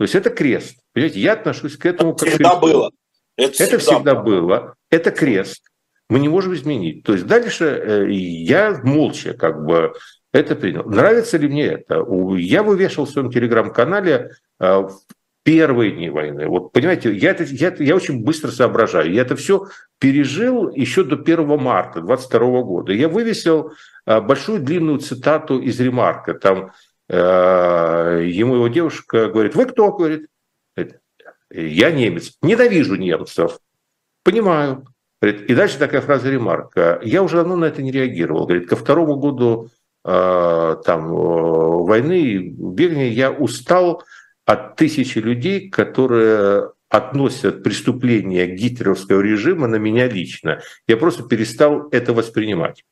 [0.00, 0.78] То есть это крест.
[0.94, 2.90] Понимаете, я отношусь к этому как всегда к было.
[3.36, 4.40] Это, это всегда, всегда было.
[4.40, 4.74] было.
[4.88, 5.62] Это крест.
[6.08, 7.04] Мы не можем изменить.
[7.04, 9.92] То есть дальше э, я молча как бы
[10.32, 10.84] это принял.
[10.84, 12.02] Нравится ли мне это?
[12.38, 14.88] Я вывешивал в своем телеграм-канале э,
[15.42, 16.46] первые дни войны.
[16.46, 19.12] Вот понимаете, я, это, я, я очень быстро соображаю.
[19.12, 19.66] Я это все
[19.98, 22.94] пережил еще до 1 марта 22 года.
[22.94, 23.72] Я вывесил
[24.06, 26.32] а, большую длинную цитату из ремарка.
[26.34, 26.70] Там э,
[27.10, 29.92] ему его девушка говорит, вы кто?
[29.92, 30.28] Говорит,
[31.50, 33.58] я немец, ненавижу немцев.
[34.22, 34.86] Понимаю.
[35.20, 37.00] Говорит, и дальше такая фраза ремарка.
[37.02, 38.46] Я уже давно на это не реагировал.
[38.46, 39.68] Говорит, ко второму году
[40.04, 44.02] э, там, войны, бегания я устал
[44.46, 50.60] от тысячи людей, которые относят преступления гитлеровского режима на меня лично.
[50.86, 52.84] Я просто перестал это воспринимать.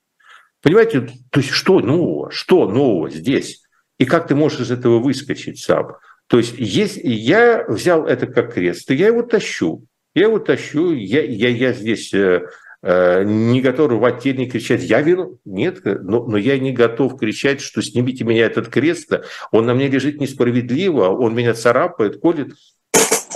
[0.62, 2.30] Понимаете, то есть что нового?
[2.30, 3.62] Что нового здесь?
[3.98, 5.96] И как ты можешь из этого выскочить сам?
[6.26, 9.84] То есть, если я взял это как крест, то я его тащу.
[10.14, 12.46] Я его тащу, я, я, я здесь э,
[12.80, 15.38] Э, не готов рвать тени и кричать «я вину».
[15.44, 19.10] Нет, но, но я не готов кричать, что снимите меня этот крест,
[19.50, 22.52] он на мне лежит несправедливо, он меня царапает, колет.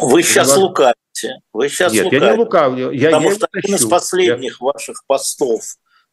[0.01, 1.41] Вы сейчас лукавите.
[1.53, 2.27] Вы сейчас Нет, лукавите.
[2.27, 2.91] я не лукавлю.
[2.93, 4.67] Я, Потому я что один из последних я...
[4.67, 5.63] ваших постов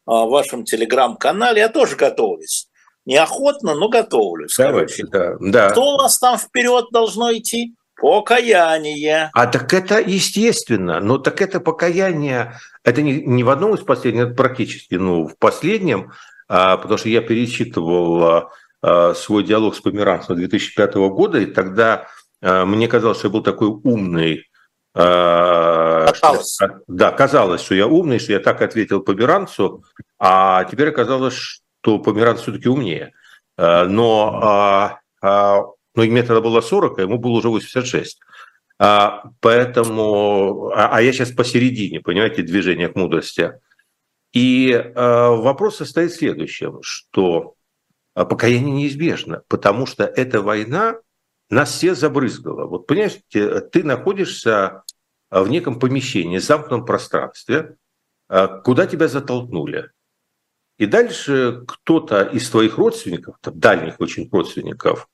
[0.05, 2.68] а, в вашем телеграм-канале, я тоже готовлюсь.
[3.09, 4.55] Неохотно, но готовлюсь.
[4.55, 5.71] Давайте, да, да.
[5.71, 7.73] Что у нас там вперед должно идти?
[7.99, 9.31] Покаяние.
[9.33, 14.25] А так это естественно, но так это покаяние, это не, не в одном из последних,
[14.25, 16.11] это практически, ну, в последнем,
[16.47, 18.49] а, потому что я перечитывал а,
[18.83, 22.05] а свой диалог с Померанцем 2005 года, и тогда
[22.43, 24.45] а, мне казалось, что я был такой умный,
[24.93, 26.53] а, казалось.
[26.53, 29.83] Что, да, казалось, что я умный, что я так ответил Померанцу,
[30.19, 33.13] а теперь оказалось, что Померанц все-таки умнее.
[33.57, 35.63] А, но а, а,
[35.95, 38.19] но мне тогда было 40, а ему было уже 86.
[38.77, 43.53] А, поэтому, а, а я сейчас посередине, понимаете, движения к мудрости.
[44.31, 47.55] И а, вопрос состоит в следующем, что
[48.13, 50.99] покаяние неизбежно, потому что эта война
[51.49, 52.65] нас все забрызгала.
[52.65, 54.83] Вот понимаете, ты находишься
[55.29, 57.75] в неком помещении, замкнутом пространстве,
[58.63, 59.91] куда тебя затолкнули.
[60.79, 65.09] И дальше кто-то из твоих родственников, дальних очень родственников,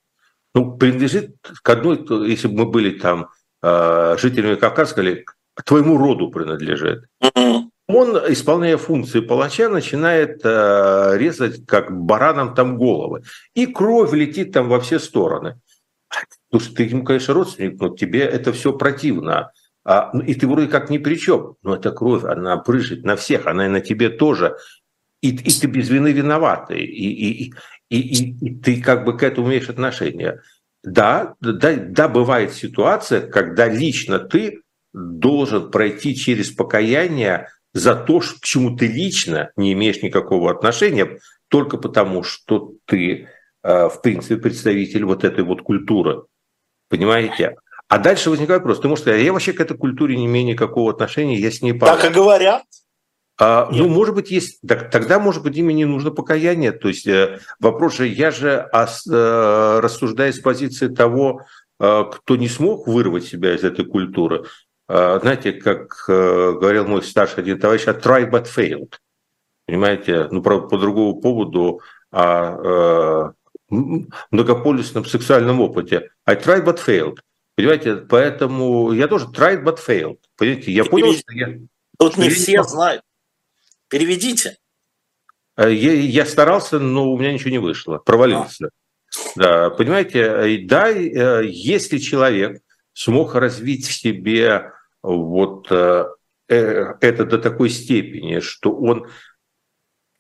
[0.54, 3.30] ну, принадлежит к одной, если бы мы были там
[3.64, 5.26] э, жителями Кавказа, сказали,
[5.66, 7.06] твоему роду принадлежит.
[7.88, 13.24] Он, исполняя функции палача, начинает э, резать как баранам там головы.
[13.56, 15.60] И кровь летит там во все стороны.
[16.52, 19.52] Слушай, ты ему, конечно, родственник, но тебе это все противно.
[19.84, 21.56] А, ну, и ты вроде как ни при чем.
[21.64, 24.58] Но эта кровь, она брыжет на всех, она и на тебе тоже.
[25.26, 26.86] И, и ты без вины виноватый.
[26.86, 27.54] И, и,
[27.90, 30.42] и, и, и ты как бы к этому имеешь отношение.
[30.84, 34.62] Да, да, да, бывает ситуация, когда лично ты
[34.94, 41.78] должен пройти через покаяние за то, к чему ты лично не имеешь никакого отношения, только
[41.78, 43.28] потому, что ты,
[43.64, 46.24] э, в принципе, представитель вот этой вот культуры.
[46.88, 47.56] Понимаете?
[47.88, 48.80] А дальше возникает вопрос.
[48.80, 51.78] Ты можешь сказать, я вообще к этой культуре не имею никакого отношения, я с ней...
[51.80, 52.64] Так и говорят.
[53.38, 54.60] А, ну, может быть, есть.
[54.66, 56.72] Так, тогда, может быть, им не нужно покаяние.
[56.72, 61.42] То есть э, вопрос же, я же ос, э, рассуждаю с позиции того,
[61.80, 64.46] э, кто не смог вырвать себя из этой культуры.
[64.88, 68.94] Э, знаете, как э, говорил мой старший один товарищ, I tried but failed.
[69.68, 73.34] Понимаете, ну, по, по другому поводу о э,
[74.32, 76.10] многополюсном сексуальном опыте.
[76.26, 77.18] I tried but failed.
[77.56, 80.20] Понимаете, поэтому я тоже tried but failed.
[80.38, 81.60] Понимаете, я понял, что я...
[81.98, 83.02] Тут не все знают.
[83.90, 84.58] Переведите.
[85.58, 88.68] Э, я, я старался, но у меня ничего не вышло, провалился.
[88.68, 88.70] А.
[89.36, 92.62] Да, понимаете, э, да, э, если человек
[92.94, 94.72] смог развить в себе
[95.02, 99.08] вот это до такой степени, что он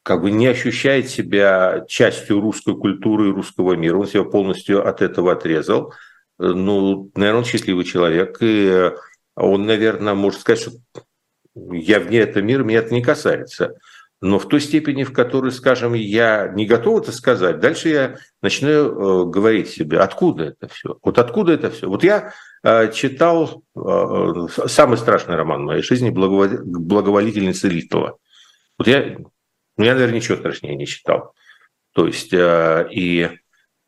[0.03, 5.01] как бы не ощущает себя частью русской культуры и русского мира, он себя полностью от
[5.01, 5.93] этого отрезал,
[6.37, 8.91] ну, наверное, он счастливый человек, и
[9.35, 10.71] он, наверное, может сказать, что
[11.55, 13.75] я вне этого мира, меня это не касается.
[14.21, 18.87] Но в той степени, в которой, скажем, я не готов это сказать, дальше я начинаю
[18.87, 20.97] э, говорить себе, откуда это все?
[21.03, 21.87] Вот откуда это все?
[21.87, 28.17] Вот я э, читал э, самый страшный роман в моей жизни «Благоволительница Литова».
[28.77, 29.17] Вот я,
[29.77, 31.33] ну, я, наверное, ничего страшнее не читал.
[31.93, 33.29] То есть, и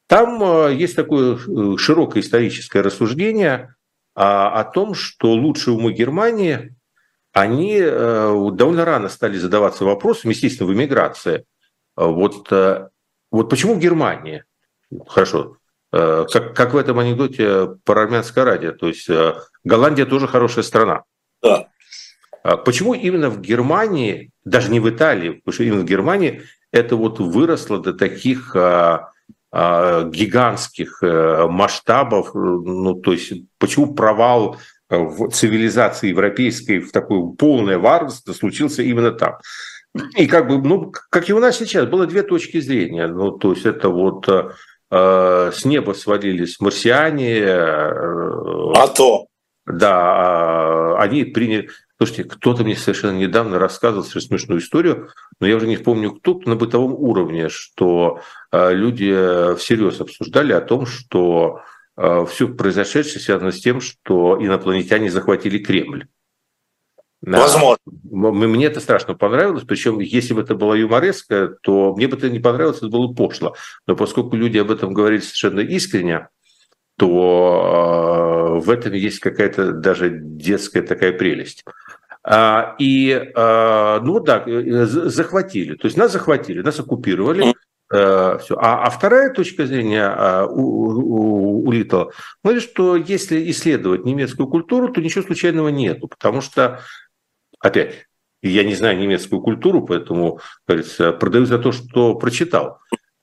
[0.07, 1.37] там есть такое
[1.77, 3.75] широкое историческое рассуждение
[4.13, 6.76] о, о том, что лучшие умы Германии
[7.39, 11.45] они э, довольно рано стали задаваться вопросом, естественно, в эмиграции.
[11.95, 12.89] Вот, э,
[13.31, 14.43] вот почему в Германии?
[15.07, 15.57] Хорошо,
[15.91, 19.09] э, как, как в этом анекдоте про армянское радио, то есть
[19.63, 21.03] Голландия тоже хорошая страна.
[21.43, 21.67] Да.
[22.43, 26.95] А почему именно в Германии, даже не в Италии, потому что именно в Германии это
[26.95, 29.11] вот выросло до таких а,
[29.51, 34.57] а, гигантских масштабов, ну то есть почему провал
[34.89, 39.37] в цивилизации европейской в такое полное варварство случился именно там.
[40.15, 43.07] И как бы, ну, как и у нас сейчас, было две точки зрения.
[43.07, 47.39] Ну, то есть это вот э, с неба свалились марсиане.
[47.39, 49.27] Э, а то.
[49.65, 51.69] Да, э, они приняли...
[51.97, 56.39] Слушайте, кто-то мне совершенно недавно рассказывал совершенно смешную историю, но я уже не помню кто,
[56.45, 58.21] на бытовом уровне, что
[58.51, 61.66] э, люди всерьез обсуждали о том, что Э,
[61.97, 66.07] все произошедшее связано с тем, что инопланетяне захватили Кремль.
[67.21, 67.81] Возможно.
[68.03, 72.39] Мне это страшно понравилось, причем если бы это была юмореска, то мне бы это не
[72.39, 73.55] понравилось, это было пошло.
[73.87, 76.29] Но поскольку люди об этом говорили совершенно искренне,
[76.97, 81.63] то э, в этом есть какая-то даже детская такая прелесть.
[82.23, 84.43] А, и, э, ну да,
[84.85, 85.75] захватили.
[85.75, 87.53] То есть нас захватили, нас оккупировали, Э,
[87.89, 88.55] все.
[88.57, 92.11] А, а вторая точка зрения а, у, у, у Литова
[92.43, 96.81] говорит, что если исследовать немецкую культуру, то ничего случайного нету, потому что,
[97.59, 98.07] опять,
[98.41, 102.79] я не знаю немецкую культуру, поэтому, говорится, продаю за то, что прочитал.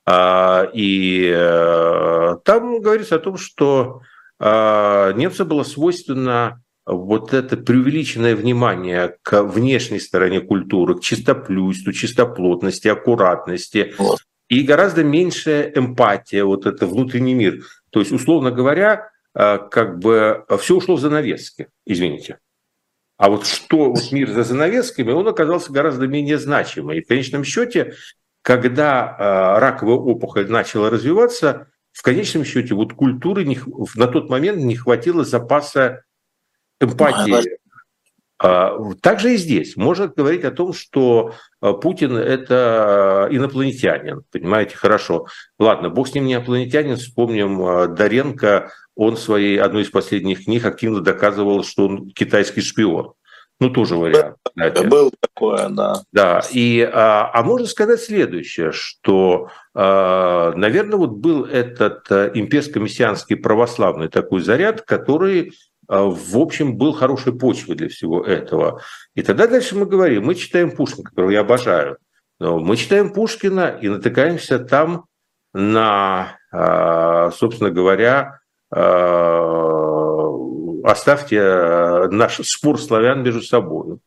[0.06, 4.00] А, и а, там говорится о том, что
[4.40, 13.94] немцам было свойственно вот это преувеличенное внимание к внешней стороне культуры, к чистоплюйству, чистоплотности, аккуратности,
[14.48, 17.64] и гораздо меньшая эмпатия, вот это внутренний мир.
[17.90, 22.38] То есть, условно говоря, э, как бы все ушло в занавески, извините.
[23.16, 26.96] А вот что вот мир за занавесками, он оказался гораздо менее значимым.
[26.96, 27.94] И в конечном счете,
[28.42, 33.58] когда э, раковая опухоль начала развиваться, в конечном счете вот культуры не,
[33.94, 36.02] на тот момент не хватило запаса
[36.80, 37.42] эмпатии а,
[39.00, 45.26] также и здесь можно говорить о том, что а, Путин– это инопланетянин, понимаете, хорошо.
[45.58, 50.44] Ладно, бог с ним не инопланетянин, вспомним а, Доренко, он в своей одной из последних
[50.44, 53.14] книг активно доказывал, что он китайский шпион.
[53.60, 54.36] Ну, тоже вариант.
[54.54, 54.86] Знаете.
[54.88, 56.02] Было такое, да.
[56.12, 64.42] Да, и, а, а можно сказать следующее, что, наверное, вот был этот имперско-мессианский православный такой
[64.42, 65.52] заряд, который
[65.88, 68.80] в общем, был хорошей почвой для всего этого.
[69.14, 71.98] И тогда дальше мы говорим, мы читаем Пушкина, которого я обожаю,
[72.40, 75.04] мы читаем Пушкина и натыкаемся там
[75.52, 76.38] на,
[77.32, 78.40] собственно говоря,
[80.84, 83.98] оставьте наш спор славян между собой.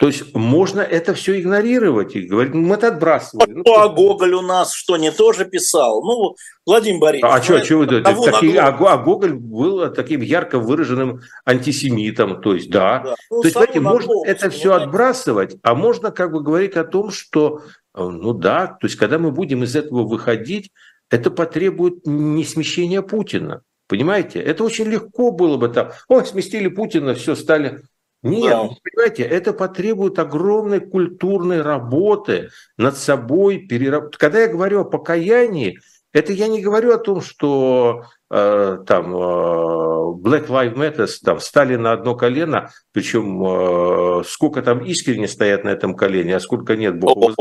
[0.00, 3.62] То есть можно это все игнорировать и говорить, мы это отбрасываем.
[3.66, 6.02] Ну, а Гоголь у нас что, не тоже писал?
[6.02, 7.34] Ну, Владимир Борисович.
[7.34, 12.40] А что, что вы такие, а, а Гоголь был таким ярко выраженным антисемитом.
[12.40, 13.00] То есть, да.
[13.00, 13.14] да.
[13.30, 17.10] Ну, то есть, знаете, можно это все отбрасывать, а можно как бы говорить о том,
[17.10, 20.70] что, э, ну да, то есть, когда мы будем из этого выходить,
[21.10, 23.64] это потребует не смещения Путина.
[23.86, 24.40] Понимаете?
[24.40, 25.90] Это очень легко было бы там.
[26.08, 27.82] Ой, сместили Путина, все, стали
[28.22, 28.68] нет, да.
[28.82, 33.58] понимаете, это потребует огромной культурной работы над собой.
[33.58, 34.16] Перераб...
[34.16, 35.78] Когда я говорю о покаянии,
[36.12, 41.76] это я не говорю о том, что э, там э, Black Lives Matter там встали
[41.76, 46.98] на одно колено, причем э, сколько там искренне стоят на этом колене, а сколько нет,
[46.98, 47.34] Бог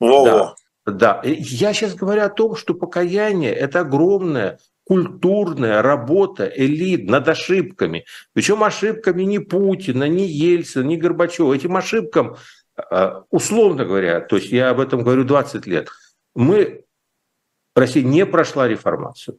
[0.00, 0.54] Да.
[0.86, 4.58] Да, я сейчас говорю о том, что покаяние– это огромная
[4.90, 8.06] культурная работа элит над ошибками.
[8.32, 11.54] Причем ошибками не Путина, не Ельцина, не Горбачева.
[11.54, 12.34] Этим ошибкам,
[12.76, 15.90] а, условно говоря, то есть я об этом говорю 20 лет,
[16.34, 16.82] мы,
[17.76, 19.38] Россия не прошла реформацию.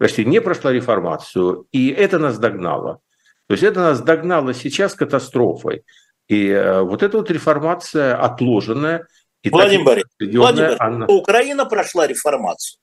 [0.00, 3.00] Россия не прошла реформацию, и это нас догнало.
[3.48, 5.84] То есть это нас догнало сейчас катастрофой.
[6.26, 9.06] И э, вот эта вот реформация отложенная.
[9.42, 11.04] И Владимир Борисович, Владимир, она...
[11.04, 12.80] Украина прошла реформацию.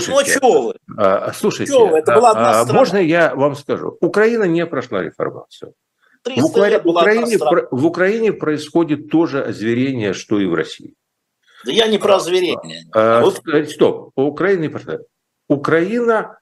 [0.00, 0.74] Слушайте, ну, а чего вы?
[0.96, 1.96] А, слушайте, чего?
[1.96, 3.96] Это была одна а, можно я вам скажу?
[4.00, 5.74] Украина не прошла реформацию.
[6.24, 6.80] В, Укра...
[6.84, 7.38] Украине,
[7.70, 10.94] в Украине происходит то же озверение, что и в России.
[11.64, 12.58] Да я не про озверение.
[12.92, 13.42] А, вот...
[13.70, 14.98] Стоп, Украина не прошла.
[15.48, 16.38] Украина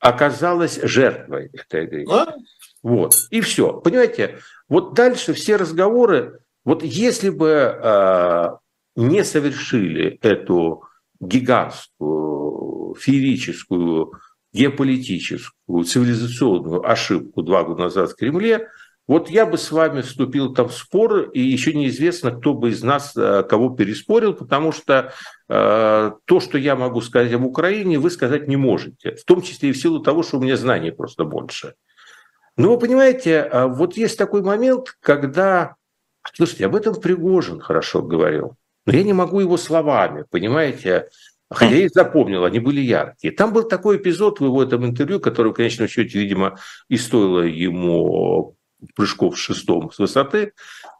[0.00, 2.12] оказалась жертвой этой агрессии.
[2.12, 2.34] А?
[2.82, 3.80] Вот, и все.
[3.80, 4.38] Понимаете,
[4.68, 8.48] вот дальше все разговоры, вот если бы э,
[8.96, 10.84] не совершили эту
[11.20, 12.47] гигантскую,
[12.94, 14.12] феерическую,
[14.52, 18.68] геополитическую, цивилизационную ошибку два года назад в Кремле,
[19.06, 22.82] вот я бы с вами вступил там в спор, и еще неизвестно, кто бы из
[22.82, 25.14] нас э, кого переспорил, потому что
[25.48, 29.70] э, то, что я могу сказать об Украине, вы сказать не можете, в том числе
[29.70, 31.74] и в силу того, что у меня знаний просто больше.
[32.58, 35.76] Но вы понимаете, э, вот есть такой момент, когда,
[36.34, 38.56] слушайте, об этом Пригожин хорошо говорил
[38.88, 41.08] но я не могу его словами, понимаете?
[41.50, 43.32] Хотя я их запомнил, они были яркие.
[43.32, 47.40] Там был такой эпизод в его этом интервью, который в конечном счете, видимо, и стоило
[47.40, 48.56] ему
[48.94, 50.52] прыжков в шестом с высоты.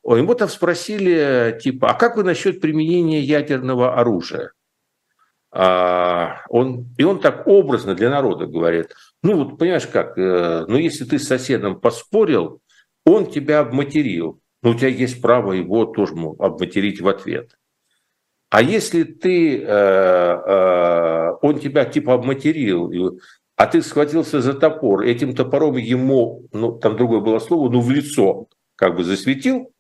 [0.05, 4.53] Ему там спросили, типа, а как вы насчет применения ядерного оружия?
[5.51, 10.77] А он, и он так образно для народа говорит, ну вот понимаешь как, э, ну
[10.77, 12.61] если ты с соседом поспорил,
[13.07, 17.57] он тебя обматерил, но у тебя есть право его тоже обматерить в ответ.
[18.51, 23.21] А если ты, э, э, он тебя типа обматерил,
[23.57, 27.91] а ты схватился за топор, этим топором ему, ну там другое было слово, ну в
[27.91, 28.47] лицо
[28.77, 29.71] как бы засветил,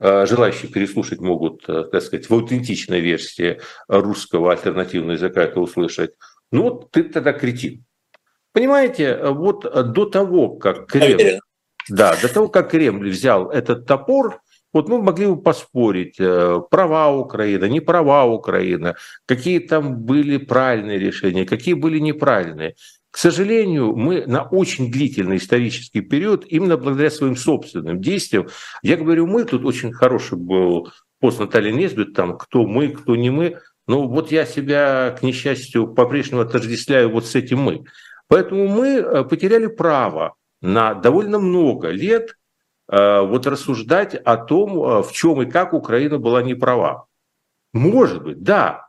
[0.00, 6.14] э, желающие переслушать могут, так сказать, в аутентичной версии русского альтернативного языка это услышать,
[6.50, 7.84] ну вот ты тогда кретин.
[8.52, 9.62] Понимаете, вот
[9.92, 11.40] до того, как Кремль,
[11.90, 14.40] да, до того, как Кремль взял этот топор,
[14.74, 18.94] вот мы могли бы поспорить, э, права Украины, не права Украины,
[19.24, 22.74] какие там были правильные решения, какие были неправильные.
[23.10, 28.48] К сожалению, мы на очень длительный исторический период, именно благодаря своим собственным действиям,
[28.82, 33.30] я говорю, мы, тут очень хороший был пост Натальи Несбит, там, кто мы, кто не
[33.30, 37.84] мы, ну вот я себя, к несчастью, по-прежнему отождествляю вот с этим мы.
[38.26, 42.34] Поэтому мы э, потеряли право на довольно много лет
[42.88, 47.06] вот рассуждать о том, э, в чем и как Украина была не права.
[47.72, 48.88] Может быть, да.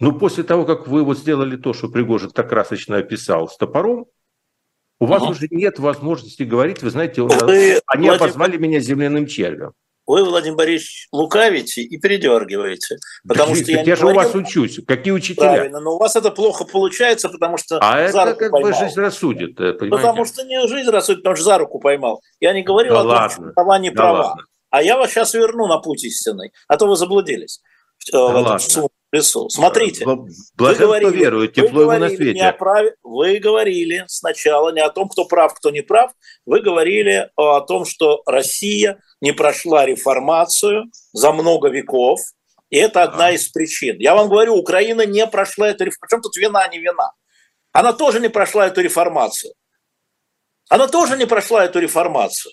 [0.00, 4.06] Но после того, как вы вот сделали то, что Пригожин так красочно описал с топором,
[5.00, 5.32] у вас угу.
[5.32, 8.14] уже нет возможности говорить, вы знаете, вы, они Владимир...
[8.14, 9.72] обозвали меня земляным червем
[10.06, 12.98] вы, Владимир Борисович, лукавите и передергиваете.
[13.26, 14.80] Потому да, что я, я же говорил, у вас учусь.
[14.86, 15.54] Какие учителя?
[15.54, 18.72] Правильно, но у вас это плохо получается, потому что А за это как поймал.
[18.72, 20.06] бы жизнь рассудит, э, понимаете?
[20.06, 22.20] Потому что не жизнь рассудит, потому что за руку поймал.
[22.40, 23.30] Я не говорил да о том, ладно.
[23.30, 24.22] что права не да права.
[24.22, 24.42] Ладно.
[24.70, 27.60] А я вас сейчас верну на путь истинный, а то вы заблудились
[28.12, 29.48] да в этом лесу.
[29.48, 32.40] Смотрите, вы говорили, верует, тепло вы говорили, на свете.
[32.40, 36.12] Не о праве, вы говорили сначала не о том, кто прав, кто не прав,
[36.44, 42.20] вы говорили о том, что Россия не прошла реформацию за много веков,
[42.70, 43.96] и это одна из причин.
[43.98, 46.00] Я вам говорю, Украина не прошла эту реформацию.
[46.08, 47.12] Причем тут вина, не вина?
[47.72, 49.54] Она тоже не прошла эту реформацию.
[50.68, 52.52] Она тоже не прошла эту реформацию.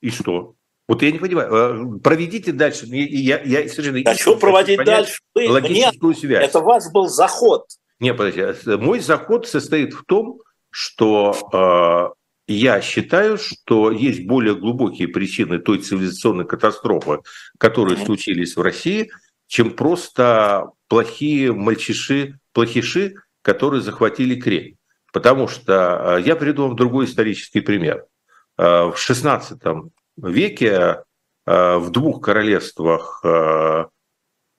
[0.00, 0.54] И что?
[0.90, 1.52] Вот я не понимаю.
[1.52, 2.84] Э, проведите дальше.
[2.86, 5.20] Я, я, совершенно а что проводить дальше?
[5.36, 6.48] Вы, логическую мне, связь.
[6.48, 7.64] Это ваш был заход.
[8.00, 8.76] Не, подождите.
[8.76, 12.12] Мой заход состоит в том, что
[12.48, 17.20] э, я считаю, что есть более глубокие причины той цивилизационной катастрофы,
[17.58, 18.06] которые mm-hmm.
[18.06, 19.12] случились в России,
[19.46, 24.74] чем просто плохие мальчиши, плохиши, которые захватили Кремль.
[25.12, 28.06] Потому что я приведу вам другой исторический пример.
[28.56, 31.02] В XVI веке
[31.46, 33.20] э, в двух королевствах,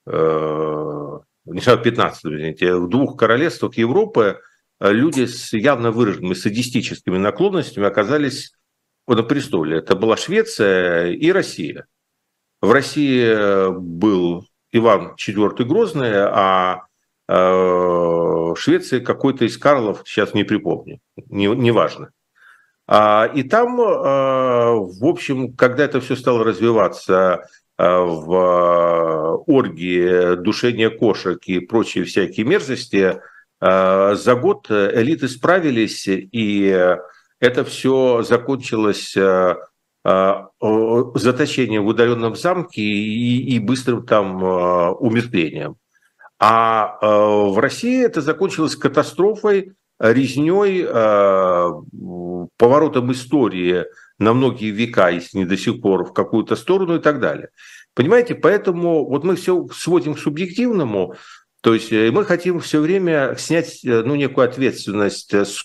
[0.04, 4.40] не в 15 извините, в двух королевствах Европы
[4.80, 8.52] люди с явно выраженными садистическими наклонностями оказались
[9.06, 9.78] на престоле.
[9.78, 11.86] Это была Швеция и Россия.
[12.60, 16.86] В России был Иван IV Грозный, а
[17.28, 22.06] в Швеции какой-то из Карлов, сейчас не припомню, неважно.
[22.06, 22.21] Не, а,
[22.88, 27.44] и там, а, в общем, когда это все стало развиваться
[27.78, 33.20] а, в оргии, душения кошек и прочие всякие мерзости,
[33.60, 36.96] за год элиты справились, и
[37.38, 39.16] это все закончилось
[40.02, 45.76] заточением в удаленном замке и, и быстрым там умертвением.
[46.40, 50.84] А в России это закончилось катастрофой, резней,
[52.56, 53.86] поворотом истории
[54.18, 57.48] на многие века, если не до сих пор, в какую-то сторону и так далее.
[57.94, 61.16] Понимаете, поэтому вот мы все сводим к субъективному,
[61.60, 65.64] то есть э, мы хотим все время снять э, ну, некую ответственность с,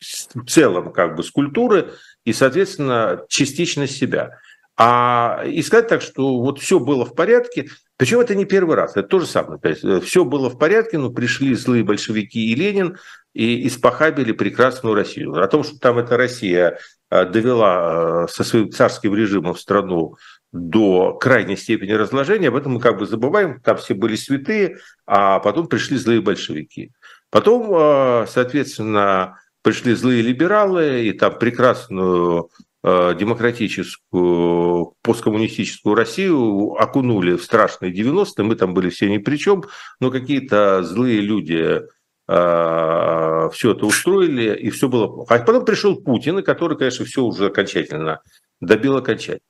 [0.00, 1.92] в целом как бы с культуры
[2.24, 4.38] и, соответственно, частично себя.
[4.76, 7.68] А и сказать так, что вот все было в порядке,
[8.00, 9.60] причем это не первый раз, это то же самое.
[10.00, 12.96] Все было в порядке, но пришли злые большевики и Ленин,
[13.34, 15.34] и испохабили прекрасную Россию.
[15.34, 16.78] О том, что там эта Россия
[17.10, 20.16] э, довела э, со своим царским режимом страну
[20.50, 25.38] до крайней степени разложения, об этом мы как бы забываем, там все были святые, а
[25.40, 26.92] потом пришли злые большевики.
[27.28, 32.48] Потом, э, соответственно, пришли злые либералы, и там прекрасную
[32.82, 39.64] демократическую, посткоммунистическую Россию окунули в страшные 90-е, мы там были все ни при чем,
[40.00, 41.82] но какие-то злые люди
[42.32, 45.34] Э, все это устроили, и все было плохо.
[45.34, 48.20] А потом пришел Путин, который, конечно, все уже окончательно
[48.60, 49.40] добил окончательно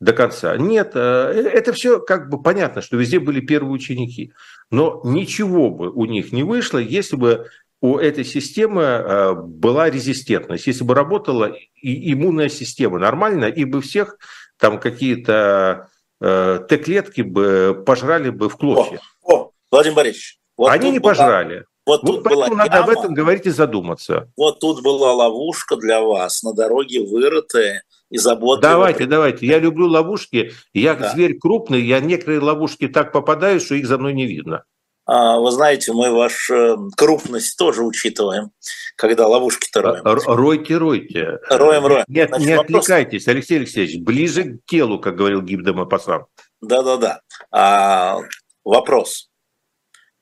[0.00, 0.56] до конца.
[0.56, 4.32] Нет, э, это все как бы понятно, что везде были первые ученики.
[4.70, 7.48] Но ничего бы у них не вышло, если бы
[7.82, 11.52] у этой системы э, была резистентность, если бы работала
[11.82, 14.16] иммунная система нормально, и бы всех
[14.58, 15.88] там какие-то
[16.20, 19.00] Т-клетки бы пожрали бы в клочья.
[19.24, 20.38] О, о Владимир Борисович.
[20.56, 21.64] Вот Они не пожрали.
[21.84, 24.30] Вот, вот тут поэтому была надо об этом говорить и задуматься.
[24.36, 28.70] Вот тут была ловушка для вас, на дороге вырытая и заботливо...
[28.70, 29.46] Давайте, давайте.
[29.46, 30.52] Я люблю ловушки.
[30.72, 31.10] Я да.
[31.10, 34.62] зверь крупный, я некоторые ловушки так попадаю, что их за мной не видно.
[35.04, 38.52] А, вы знаете, мы вашу э, крупность тоже учитываем,
[38.96, 40.02] когда ловушки-то роем.
[40.04, 41.38] Ройте, ройте.
[41.48, 42.04] Роем, роем.
[42.06, 42.84] Нет, Значит, не вопрос...
[42.84, 46.26] отвлекайтесь, Алексей Алексеевич, ближе к телу, как говорил Гиб Мапасан.
[46.60, 47.20] Да-да-да.
[47.50, 48.18] А,
[48.64, 49.28] вопрос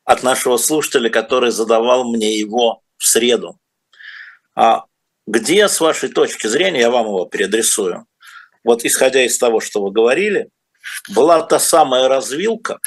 [0.04, 3.58] от нашего слушателя, который задавал мне его в среду.
[4.54, 4.84] А
[5.26, 8.06] где, с вашей точки зрения, я вам его переадресую,
[8.64, 10.48] вот исходя из того, что вы говорили,
[11.14, 12.78] была та самая развилка, а,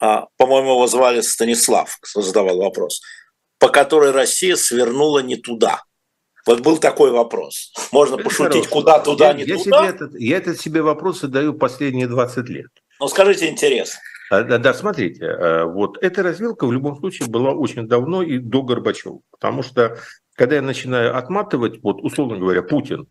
[0.00, 3.02] по-моему, его звали Станислав, кто задавал вопрос,
[3.58, 5.82] по которой Россия свернула не туда.
[6.46, 7.72] Вот был такой вопрос.
[7.92, 8.70] Можно Это пошутить, хорошо.
[8.70, 9.78] куда туда, я, не я туда.
[9.78, 12.70] Себе этот, я этот себе вопрос задаю последние 20 лет.
[12.98, 14.00] Ну, скажите, интересно.
[14.30, 18.38] А, да, да, смотрите, э, вот эта развилка в любом случае была очень давно и
[18.38, 19.98] до Горбачева, потому что
[20.34, 23.08] когда я начинаю отматывать, вот условно говоря, Путин,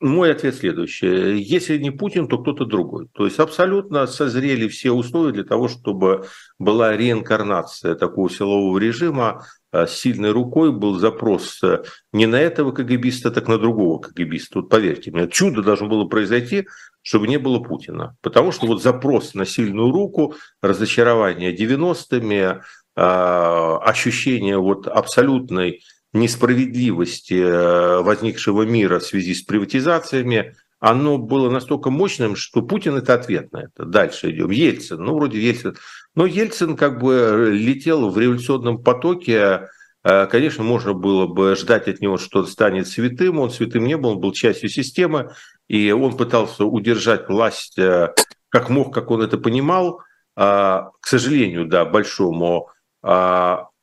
[0.00, 1.40] мой ответ следующий.
[1.40, 3.08] Если не Путин, то кто-то другой.
[3.12, 6.26] То есть абсолютно созрели все условия для того, чтобы
[6.58, 13.30] была реинкарнация такого силового режима, Э, сильной рукой был запрос э, не на этого КГБиста,
[13.30, 14.60] так на другого КГБиста.
[14.60, 16.66] Вот поверьте мне, чудо должно было произойти,
[17.02, 18.16] чтобы не было Путина.
[18.20, 22.58] Потому что вот запрос на сильную руку, разочарование 90-ми, э,
[22.96, 25.82] ощущение вот абсолютной
[26.12, 33.52] несправедливости возникшего мира в связи с приватизациями, оно было настолько мощным, что Путин это ответ
[33.52, 33.84] на это.
[33.84, 34.50] Дальше идем.
[34.50, 35.76] Ельцин, ну вроде Ельцин.
[36.14, 39.68] Но Ельцин как бы летел в революционном потоке,
[40.02, 43.38] э, Конечно, можно было бы ждать от него, что он станет святым.
[43.38, 45.34] Он святым не был, он был частью системы,
[45.68, 48.14] и он пытался удержать власть э,
[48.48, 50.00] как мог, как он это понимал.
[50.34, 52.70] А, к сожалению, да, большому.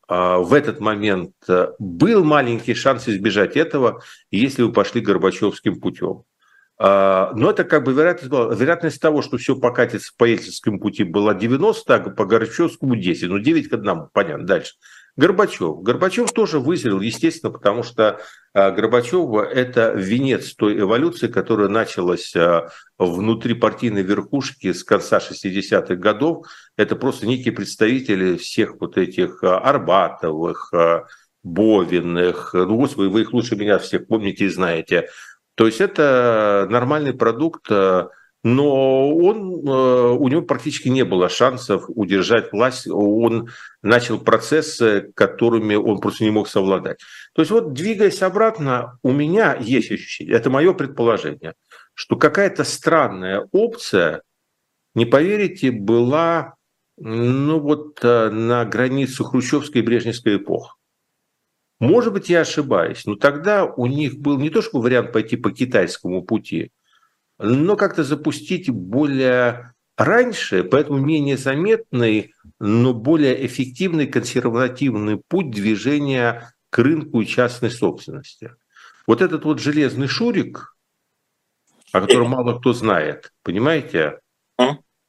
[0.08, 1.34] А, в этот момент
[1.80, 4.02] был маленький шанс избежать этого,
[4.32, 6.24] если вы пошли Горбачевским путем.
[6.80, 11.34] Но это как бы вероятность, была, вероятность того, что все покатится по Ельцинскому пути была
[11.34, 13.30] 90, а по Горбачевскому 10.
[13.30, 14.46] Ну, 9 к 1, понятно.
[14.46, 14.74] Дальше.
[15.18, 15.82] Горбачев.
[15.82, 18.22] Горбачев тоже вызрел, естественно, потому что
[18.54, 25.96] а, Горбачев– это венец той эволюции, которая началась а, внутри партийной верхушки с конца 60-х
[25.96, 26.46] годов.
[26.78, 30.72] Это просто некие представители всех вот этих а, Арбатовых,
[31.44, 35.08] Бовиных, ну, господи, вы их лучше меня всех помните и знаете.
[35.56, 37.70] То есть это нормальный продукт
[38.44, 42.88] но он, э, у него практически не было шансов удержать власть.
[42.88, 43.50] Он
[43.82, 47.00] начал процессы, которыми он просто не мог совладать.
[47.34, 51.54] То есть вот двигаясь обратно, у меня есть ощущение, это мое предположение,
[51.94, 54.22] что какая-то странная опция,
[54.94, 56.56] не поверите, была
[56.98, 60.78] ну вот э, на границе хрущевской и брежневской эпох.
[61.80, 65.52] Может быть, я ошибаюсь, но тогда у них был не то, что вариант пойти по
[65.52, 66.72] китайскому пути,
[67.40, 76.80] но как-то запустить более раньше, поэтому менее заметный, но более эффективный консервативный путь движения к
[76.80, 78.56] рынку и частной собственности.
[79.06, 80.76] Вот этот вот железный шурик,
[81.92, 84.20] о котором мало кто знает, понимаете?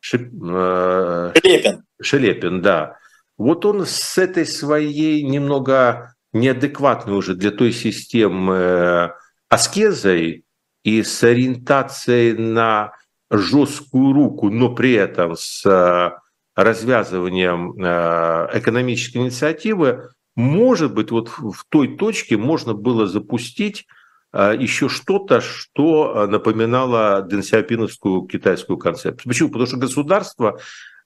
[0.01, 1.85] Шип, э, Шелепин.
[2.01, 2.99] Шелепин, да.
[3.37, 9.09] Вот он с этой своей немного неадекватной уже для той системы э,
[9.49, 10.45] аскезой
[10.85, 12.93] и с ориентацией на
[13.31, 16.11] жесткую руку, но при этом с э,
[16.57, 23.87] развязыванием э, экономической инициативы, может быть, вот в той точке можно было запустить
[24.33, 29.29] э, еще что-то, что напоминало денсиопиновскую китайскую концепцию.
[29.29, 29.49] Почему?
[29.49, 30.59] Потому что государство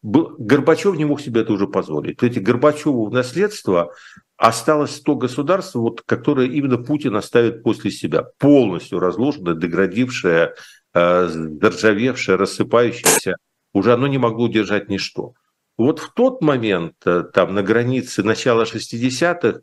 [0.02, 2.22] Горбачев не мог себе это уже позволить.
[2.22, 3.92] Эти Горбачеву в наследство
[4.43, 10.55] осталось то государство, вот, которое именно Путин оставит после себя, полностью разложенное, деградившее,
[10.95, 13.36] э, заржавевшее, рассыпающееся,
[13.72, 15.34] уже оно не могло удержать ничто.
[15.78, 19.61] Вот в тот момент, э, там, на границе начала 60-х,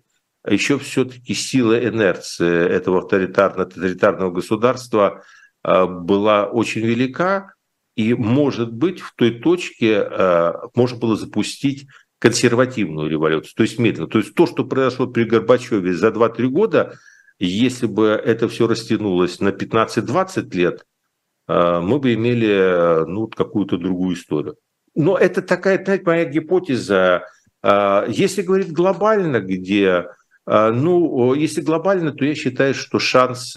[0.48, 5.26] еще все-таки сила инерции этого авторитарно-тоталитарного государства
[5.66, 7.54] э, была очень велика,
[7.98, 11.86] и, может быть, в той точке э, можно было запустить
[12.20, 14.08] консервативную революцию, то есть медленно.
[14.08, 17.00] То есть то, что произошло при Горбачеве за 2-3 года,
[17.40, 20.86] если бы это все растянулось на 15-20 лет,
[21.48, 24.58] э, мы бы имели ну, какую-то другую историю.
[24.96, 27.24] Но это такая, знаете, моя гипотеза.
[27.64, 30.08] Э, если говорить глобально, где,
[30.46, 33.56] э, ну, если глобально, то я считаю, что шанс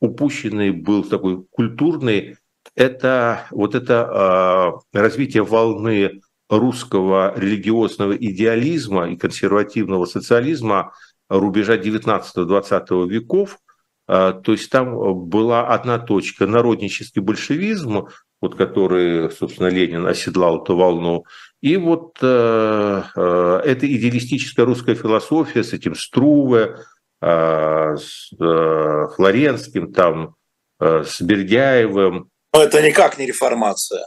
[0.00, 2.36] упущенный был такой культурный,
[2.74, 6.20] это вот это развитие волны
[6.58, 10.92] русского религиозного идеализма и консервативного социализма
[11.28, 13.58] рубежа 19-20 веков.
[14.06, 18.08] А, то есть там была одна точка– народнический большевизм,
[18.40, 21.24] вот который, собственно, Ленин оседлал эту волну,
[21.62, 26.76] и вот э, э, эта идеалистическая русская философия с этим Струве,
[27.22, 30.34] э, с э, Флоренским, там,
[30.78, 32.28] э, с Бердяевым.
[32.52, 34.04] Но это никак не реформация.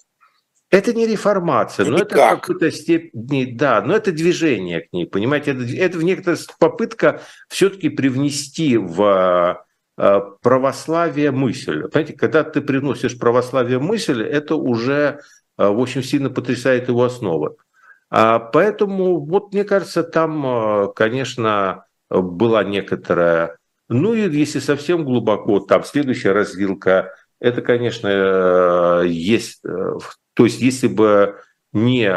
[0.70, 5.52] Это не реформация, но это в какой-то степени, да, но это движение к ней, понимаете,
[5.52, 9.64] это, это в некоторых попытка все-таки привнести в
[9.98, 11.84] э, православие мысль.
[11.84, 15.22] Понимаете, когда ты приносишь православие мысль, это уже,
[15.58, 17.56] э, в общем, сильно потрясает его основы.
[18.10, 23.58] А поэтому, вот мне кажется, там, э, конечно, была некоторая,
[23.88, 29.62] ну и если совсем глубоко, там следующая развилка, это, конечно, есть
[30.38, 31.42] то есть, если бы
[31.74, 32.10] не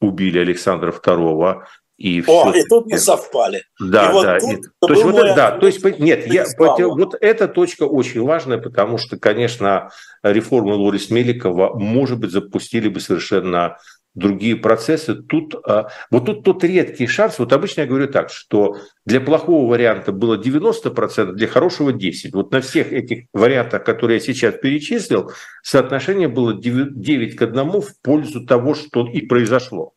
[0.00, 1.64] убили Александра II
[1.98, 3.64] и О, и тут мы совпали.
[3.80, 4.38] Да, и вот да.
[4.38, 8.58] И, то есть вот это, да, то есть нет, я, вот эта точка очень важная,
[8.58, 9.90] потому что, конечно,
[10.22, 13.78] реформы Лорис Меликова, может быть, запустили бы совершенно
[14.14, 15.14] другие процессы.
[15.14, 19.70] Тут, а, вот тут тот редкий шанс, вот обычно я говорю так, что для плохого
[19.70, 22.30] варианта было 90%, для хорошего 10%.
[22.34, 25.32] Вот на всех этих вариантах, которые я сейчас перечислил,
[25.62, 29.94] соотношение было 9 к 1 в пользу того, что и произошло.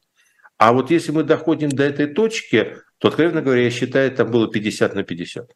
[0.57, 4.49] А вот если мы доходим до этой точки, то, откровенно говоря, я считаю, там было
[4.49, 5.51] 50 на 50.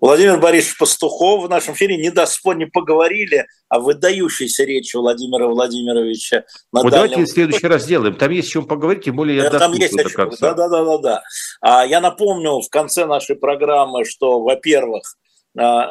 [0.00, 6.44] Владимир Борисович Пастухов в нашем эфире не до не поговорили о выдающейся речи Владимира Владимировича
[6.72, 7.10] на вот дальнем...
[7.10, 8.14] Давайте в следующий раз сделаем.
[8.14, 10.54] Там есть о чем поговорить, тем более я Там есть до конца.
[10.54, 11.22] Да, да, да, да, да.
[11.60, 15.02] А я напомню в конце нашей программы, что, во-первых,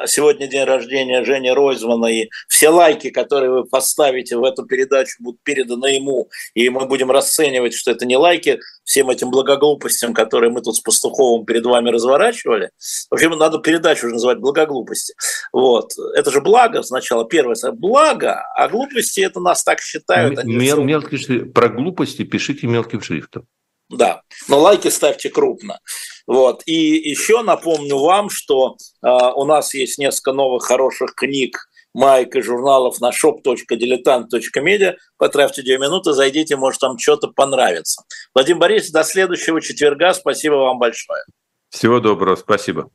[0.06, 5.42] сегодня день рождения Жени Ройзмана, и все лайки, которые вы поставите в эту передачу, будут
[5.42, 10.62] переданы ему, и мы будем расценивать, что это не лайки всем этим благоглупостям, которые мы
[10.62, 12.70] тут с Пастуховым перед вами разворачивали.
[13.10, 15.14] В общем, надо передачу уже называть благоглупости.
[15.52, 15.92] Вот.
[16.14, 20.44] Это же благо сначала, первое, благо, а глупости это нас так считают.
[20.44, 23.46] Мел, мелкие, про глупости пишите мелким шрифтом.
[23.90, 25.80] Да, но лайки ставьте крупно.
[26.28, 26.62] Вот.
[26.66, 31.56] И еще напомню вам, что э, у нас есть несколько новых хороших книг,
[31.94, 34.96] майк и журналов на shop.diletant.media.
[35.16, 38.02] Потратьте две минуты, зайдите, может, там что-то понравится.
[38.34, 40.12] Владимир Борисович, до следующего четверга.
[40.12, 41.22] Спасибо вам большое.
[41.70, 42.90] Всего доброго, спасибо.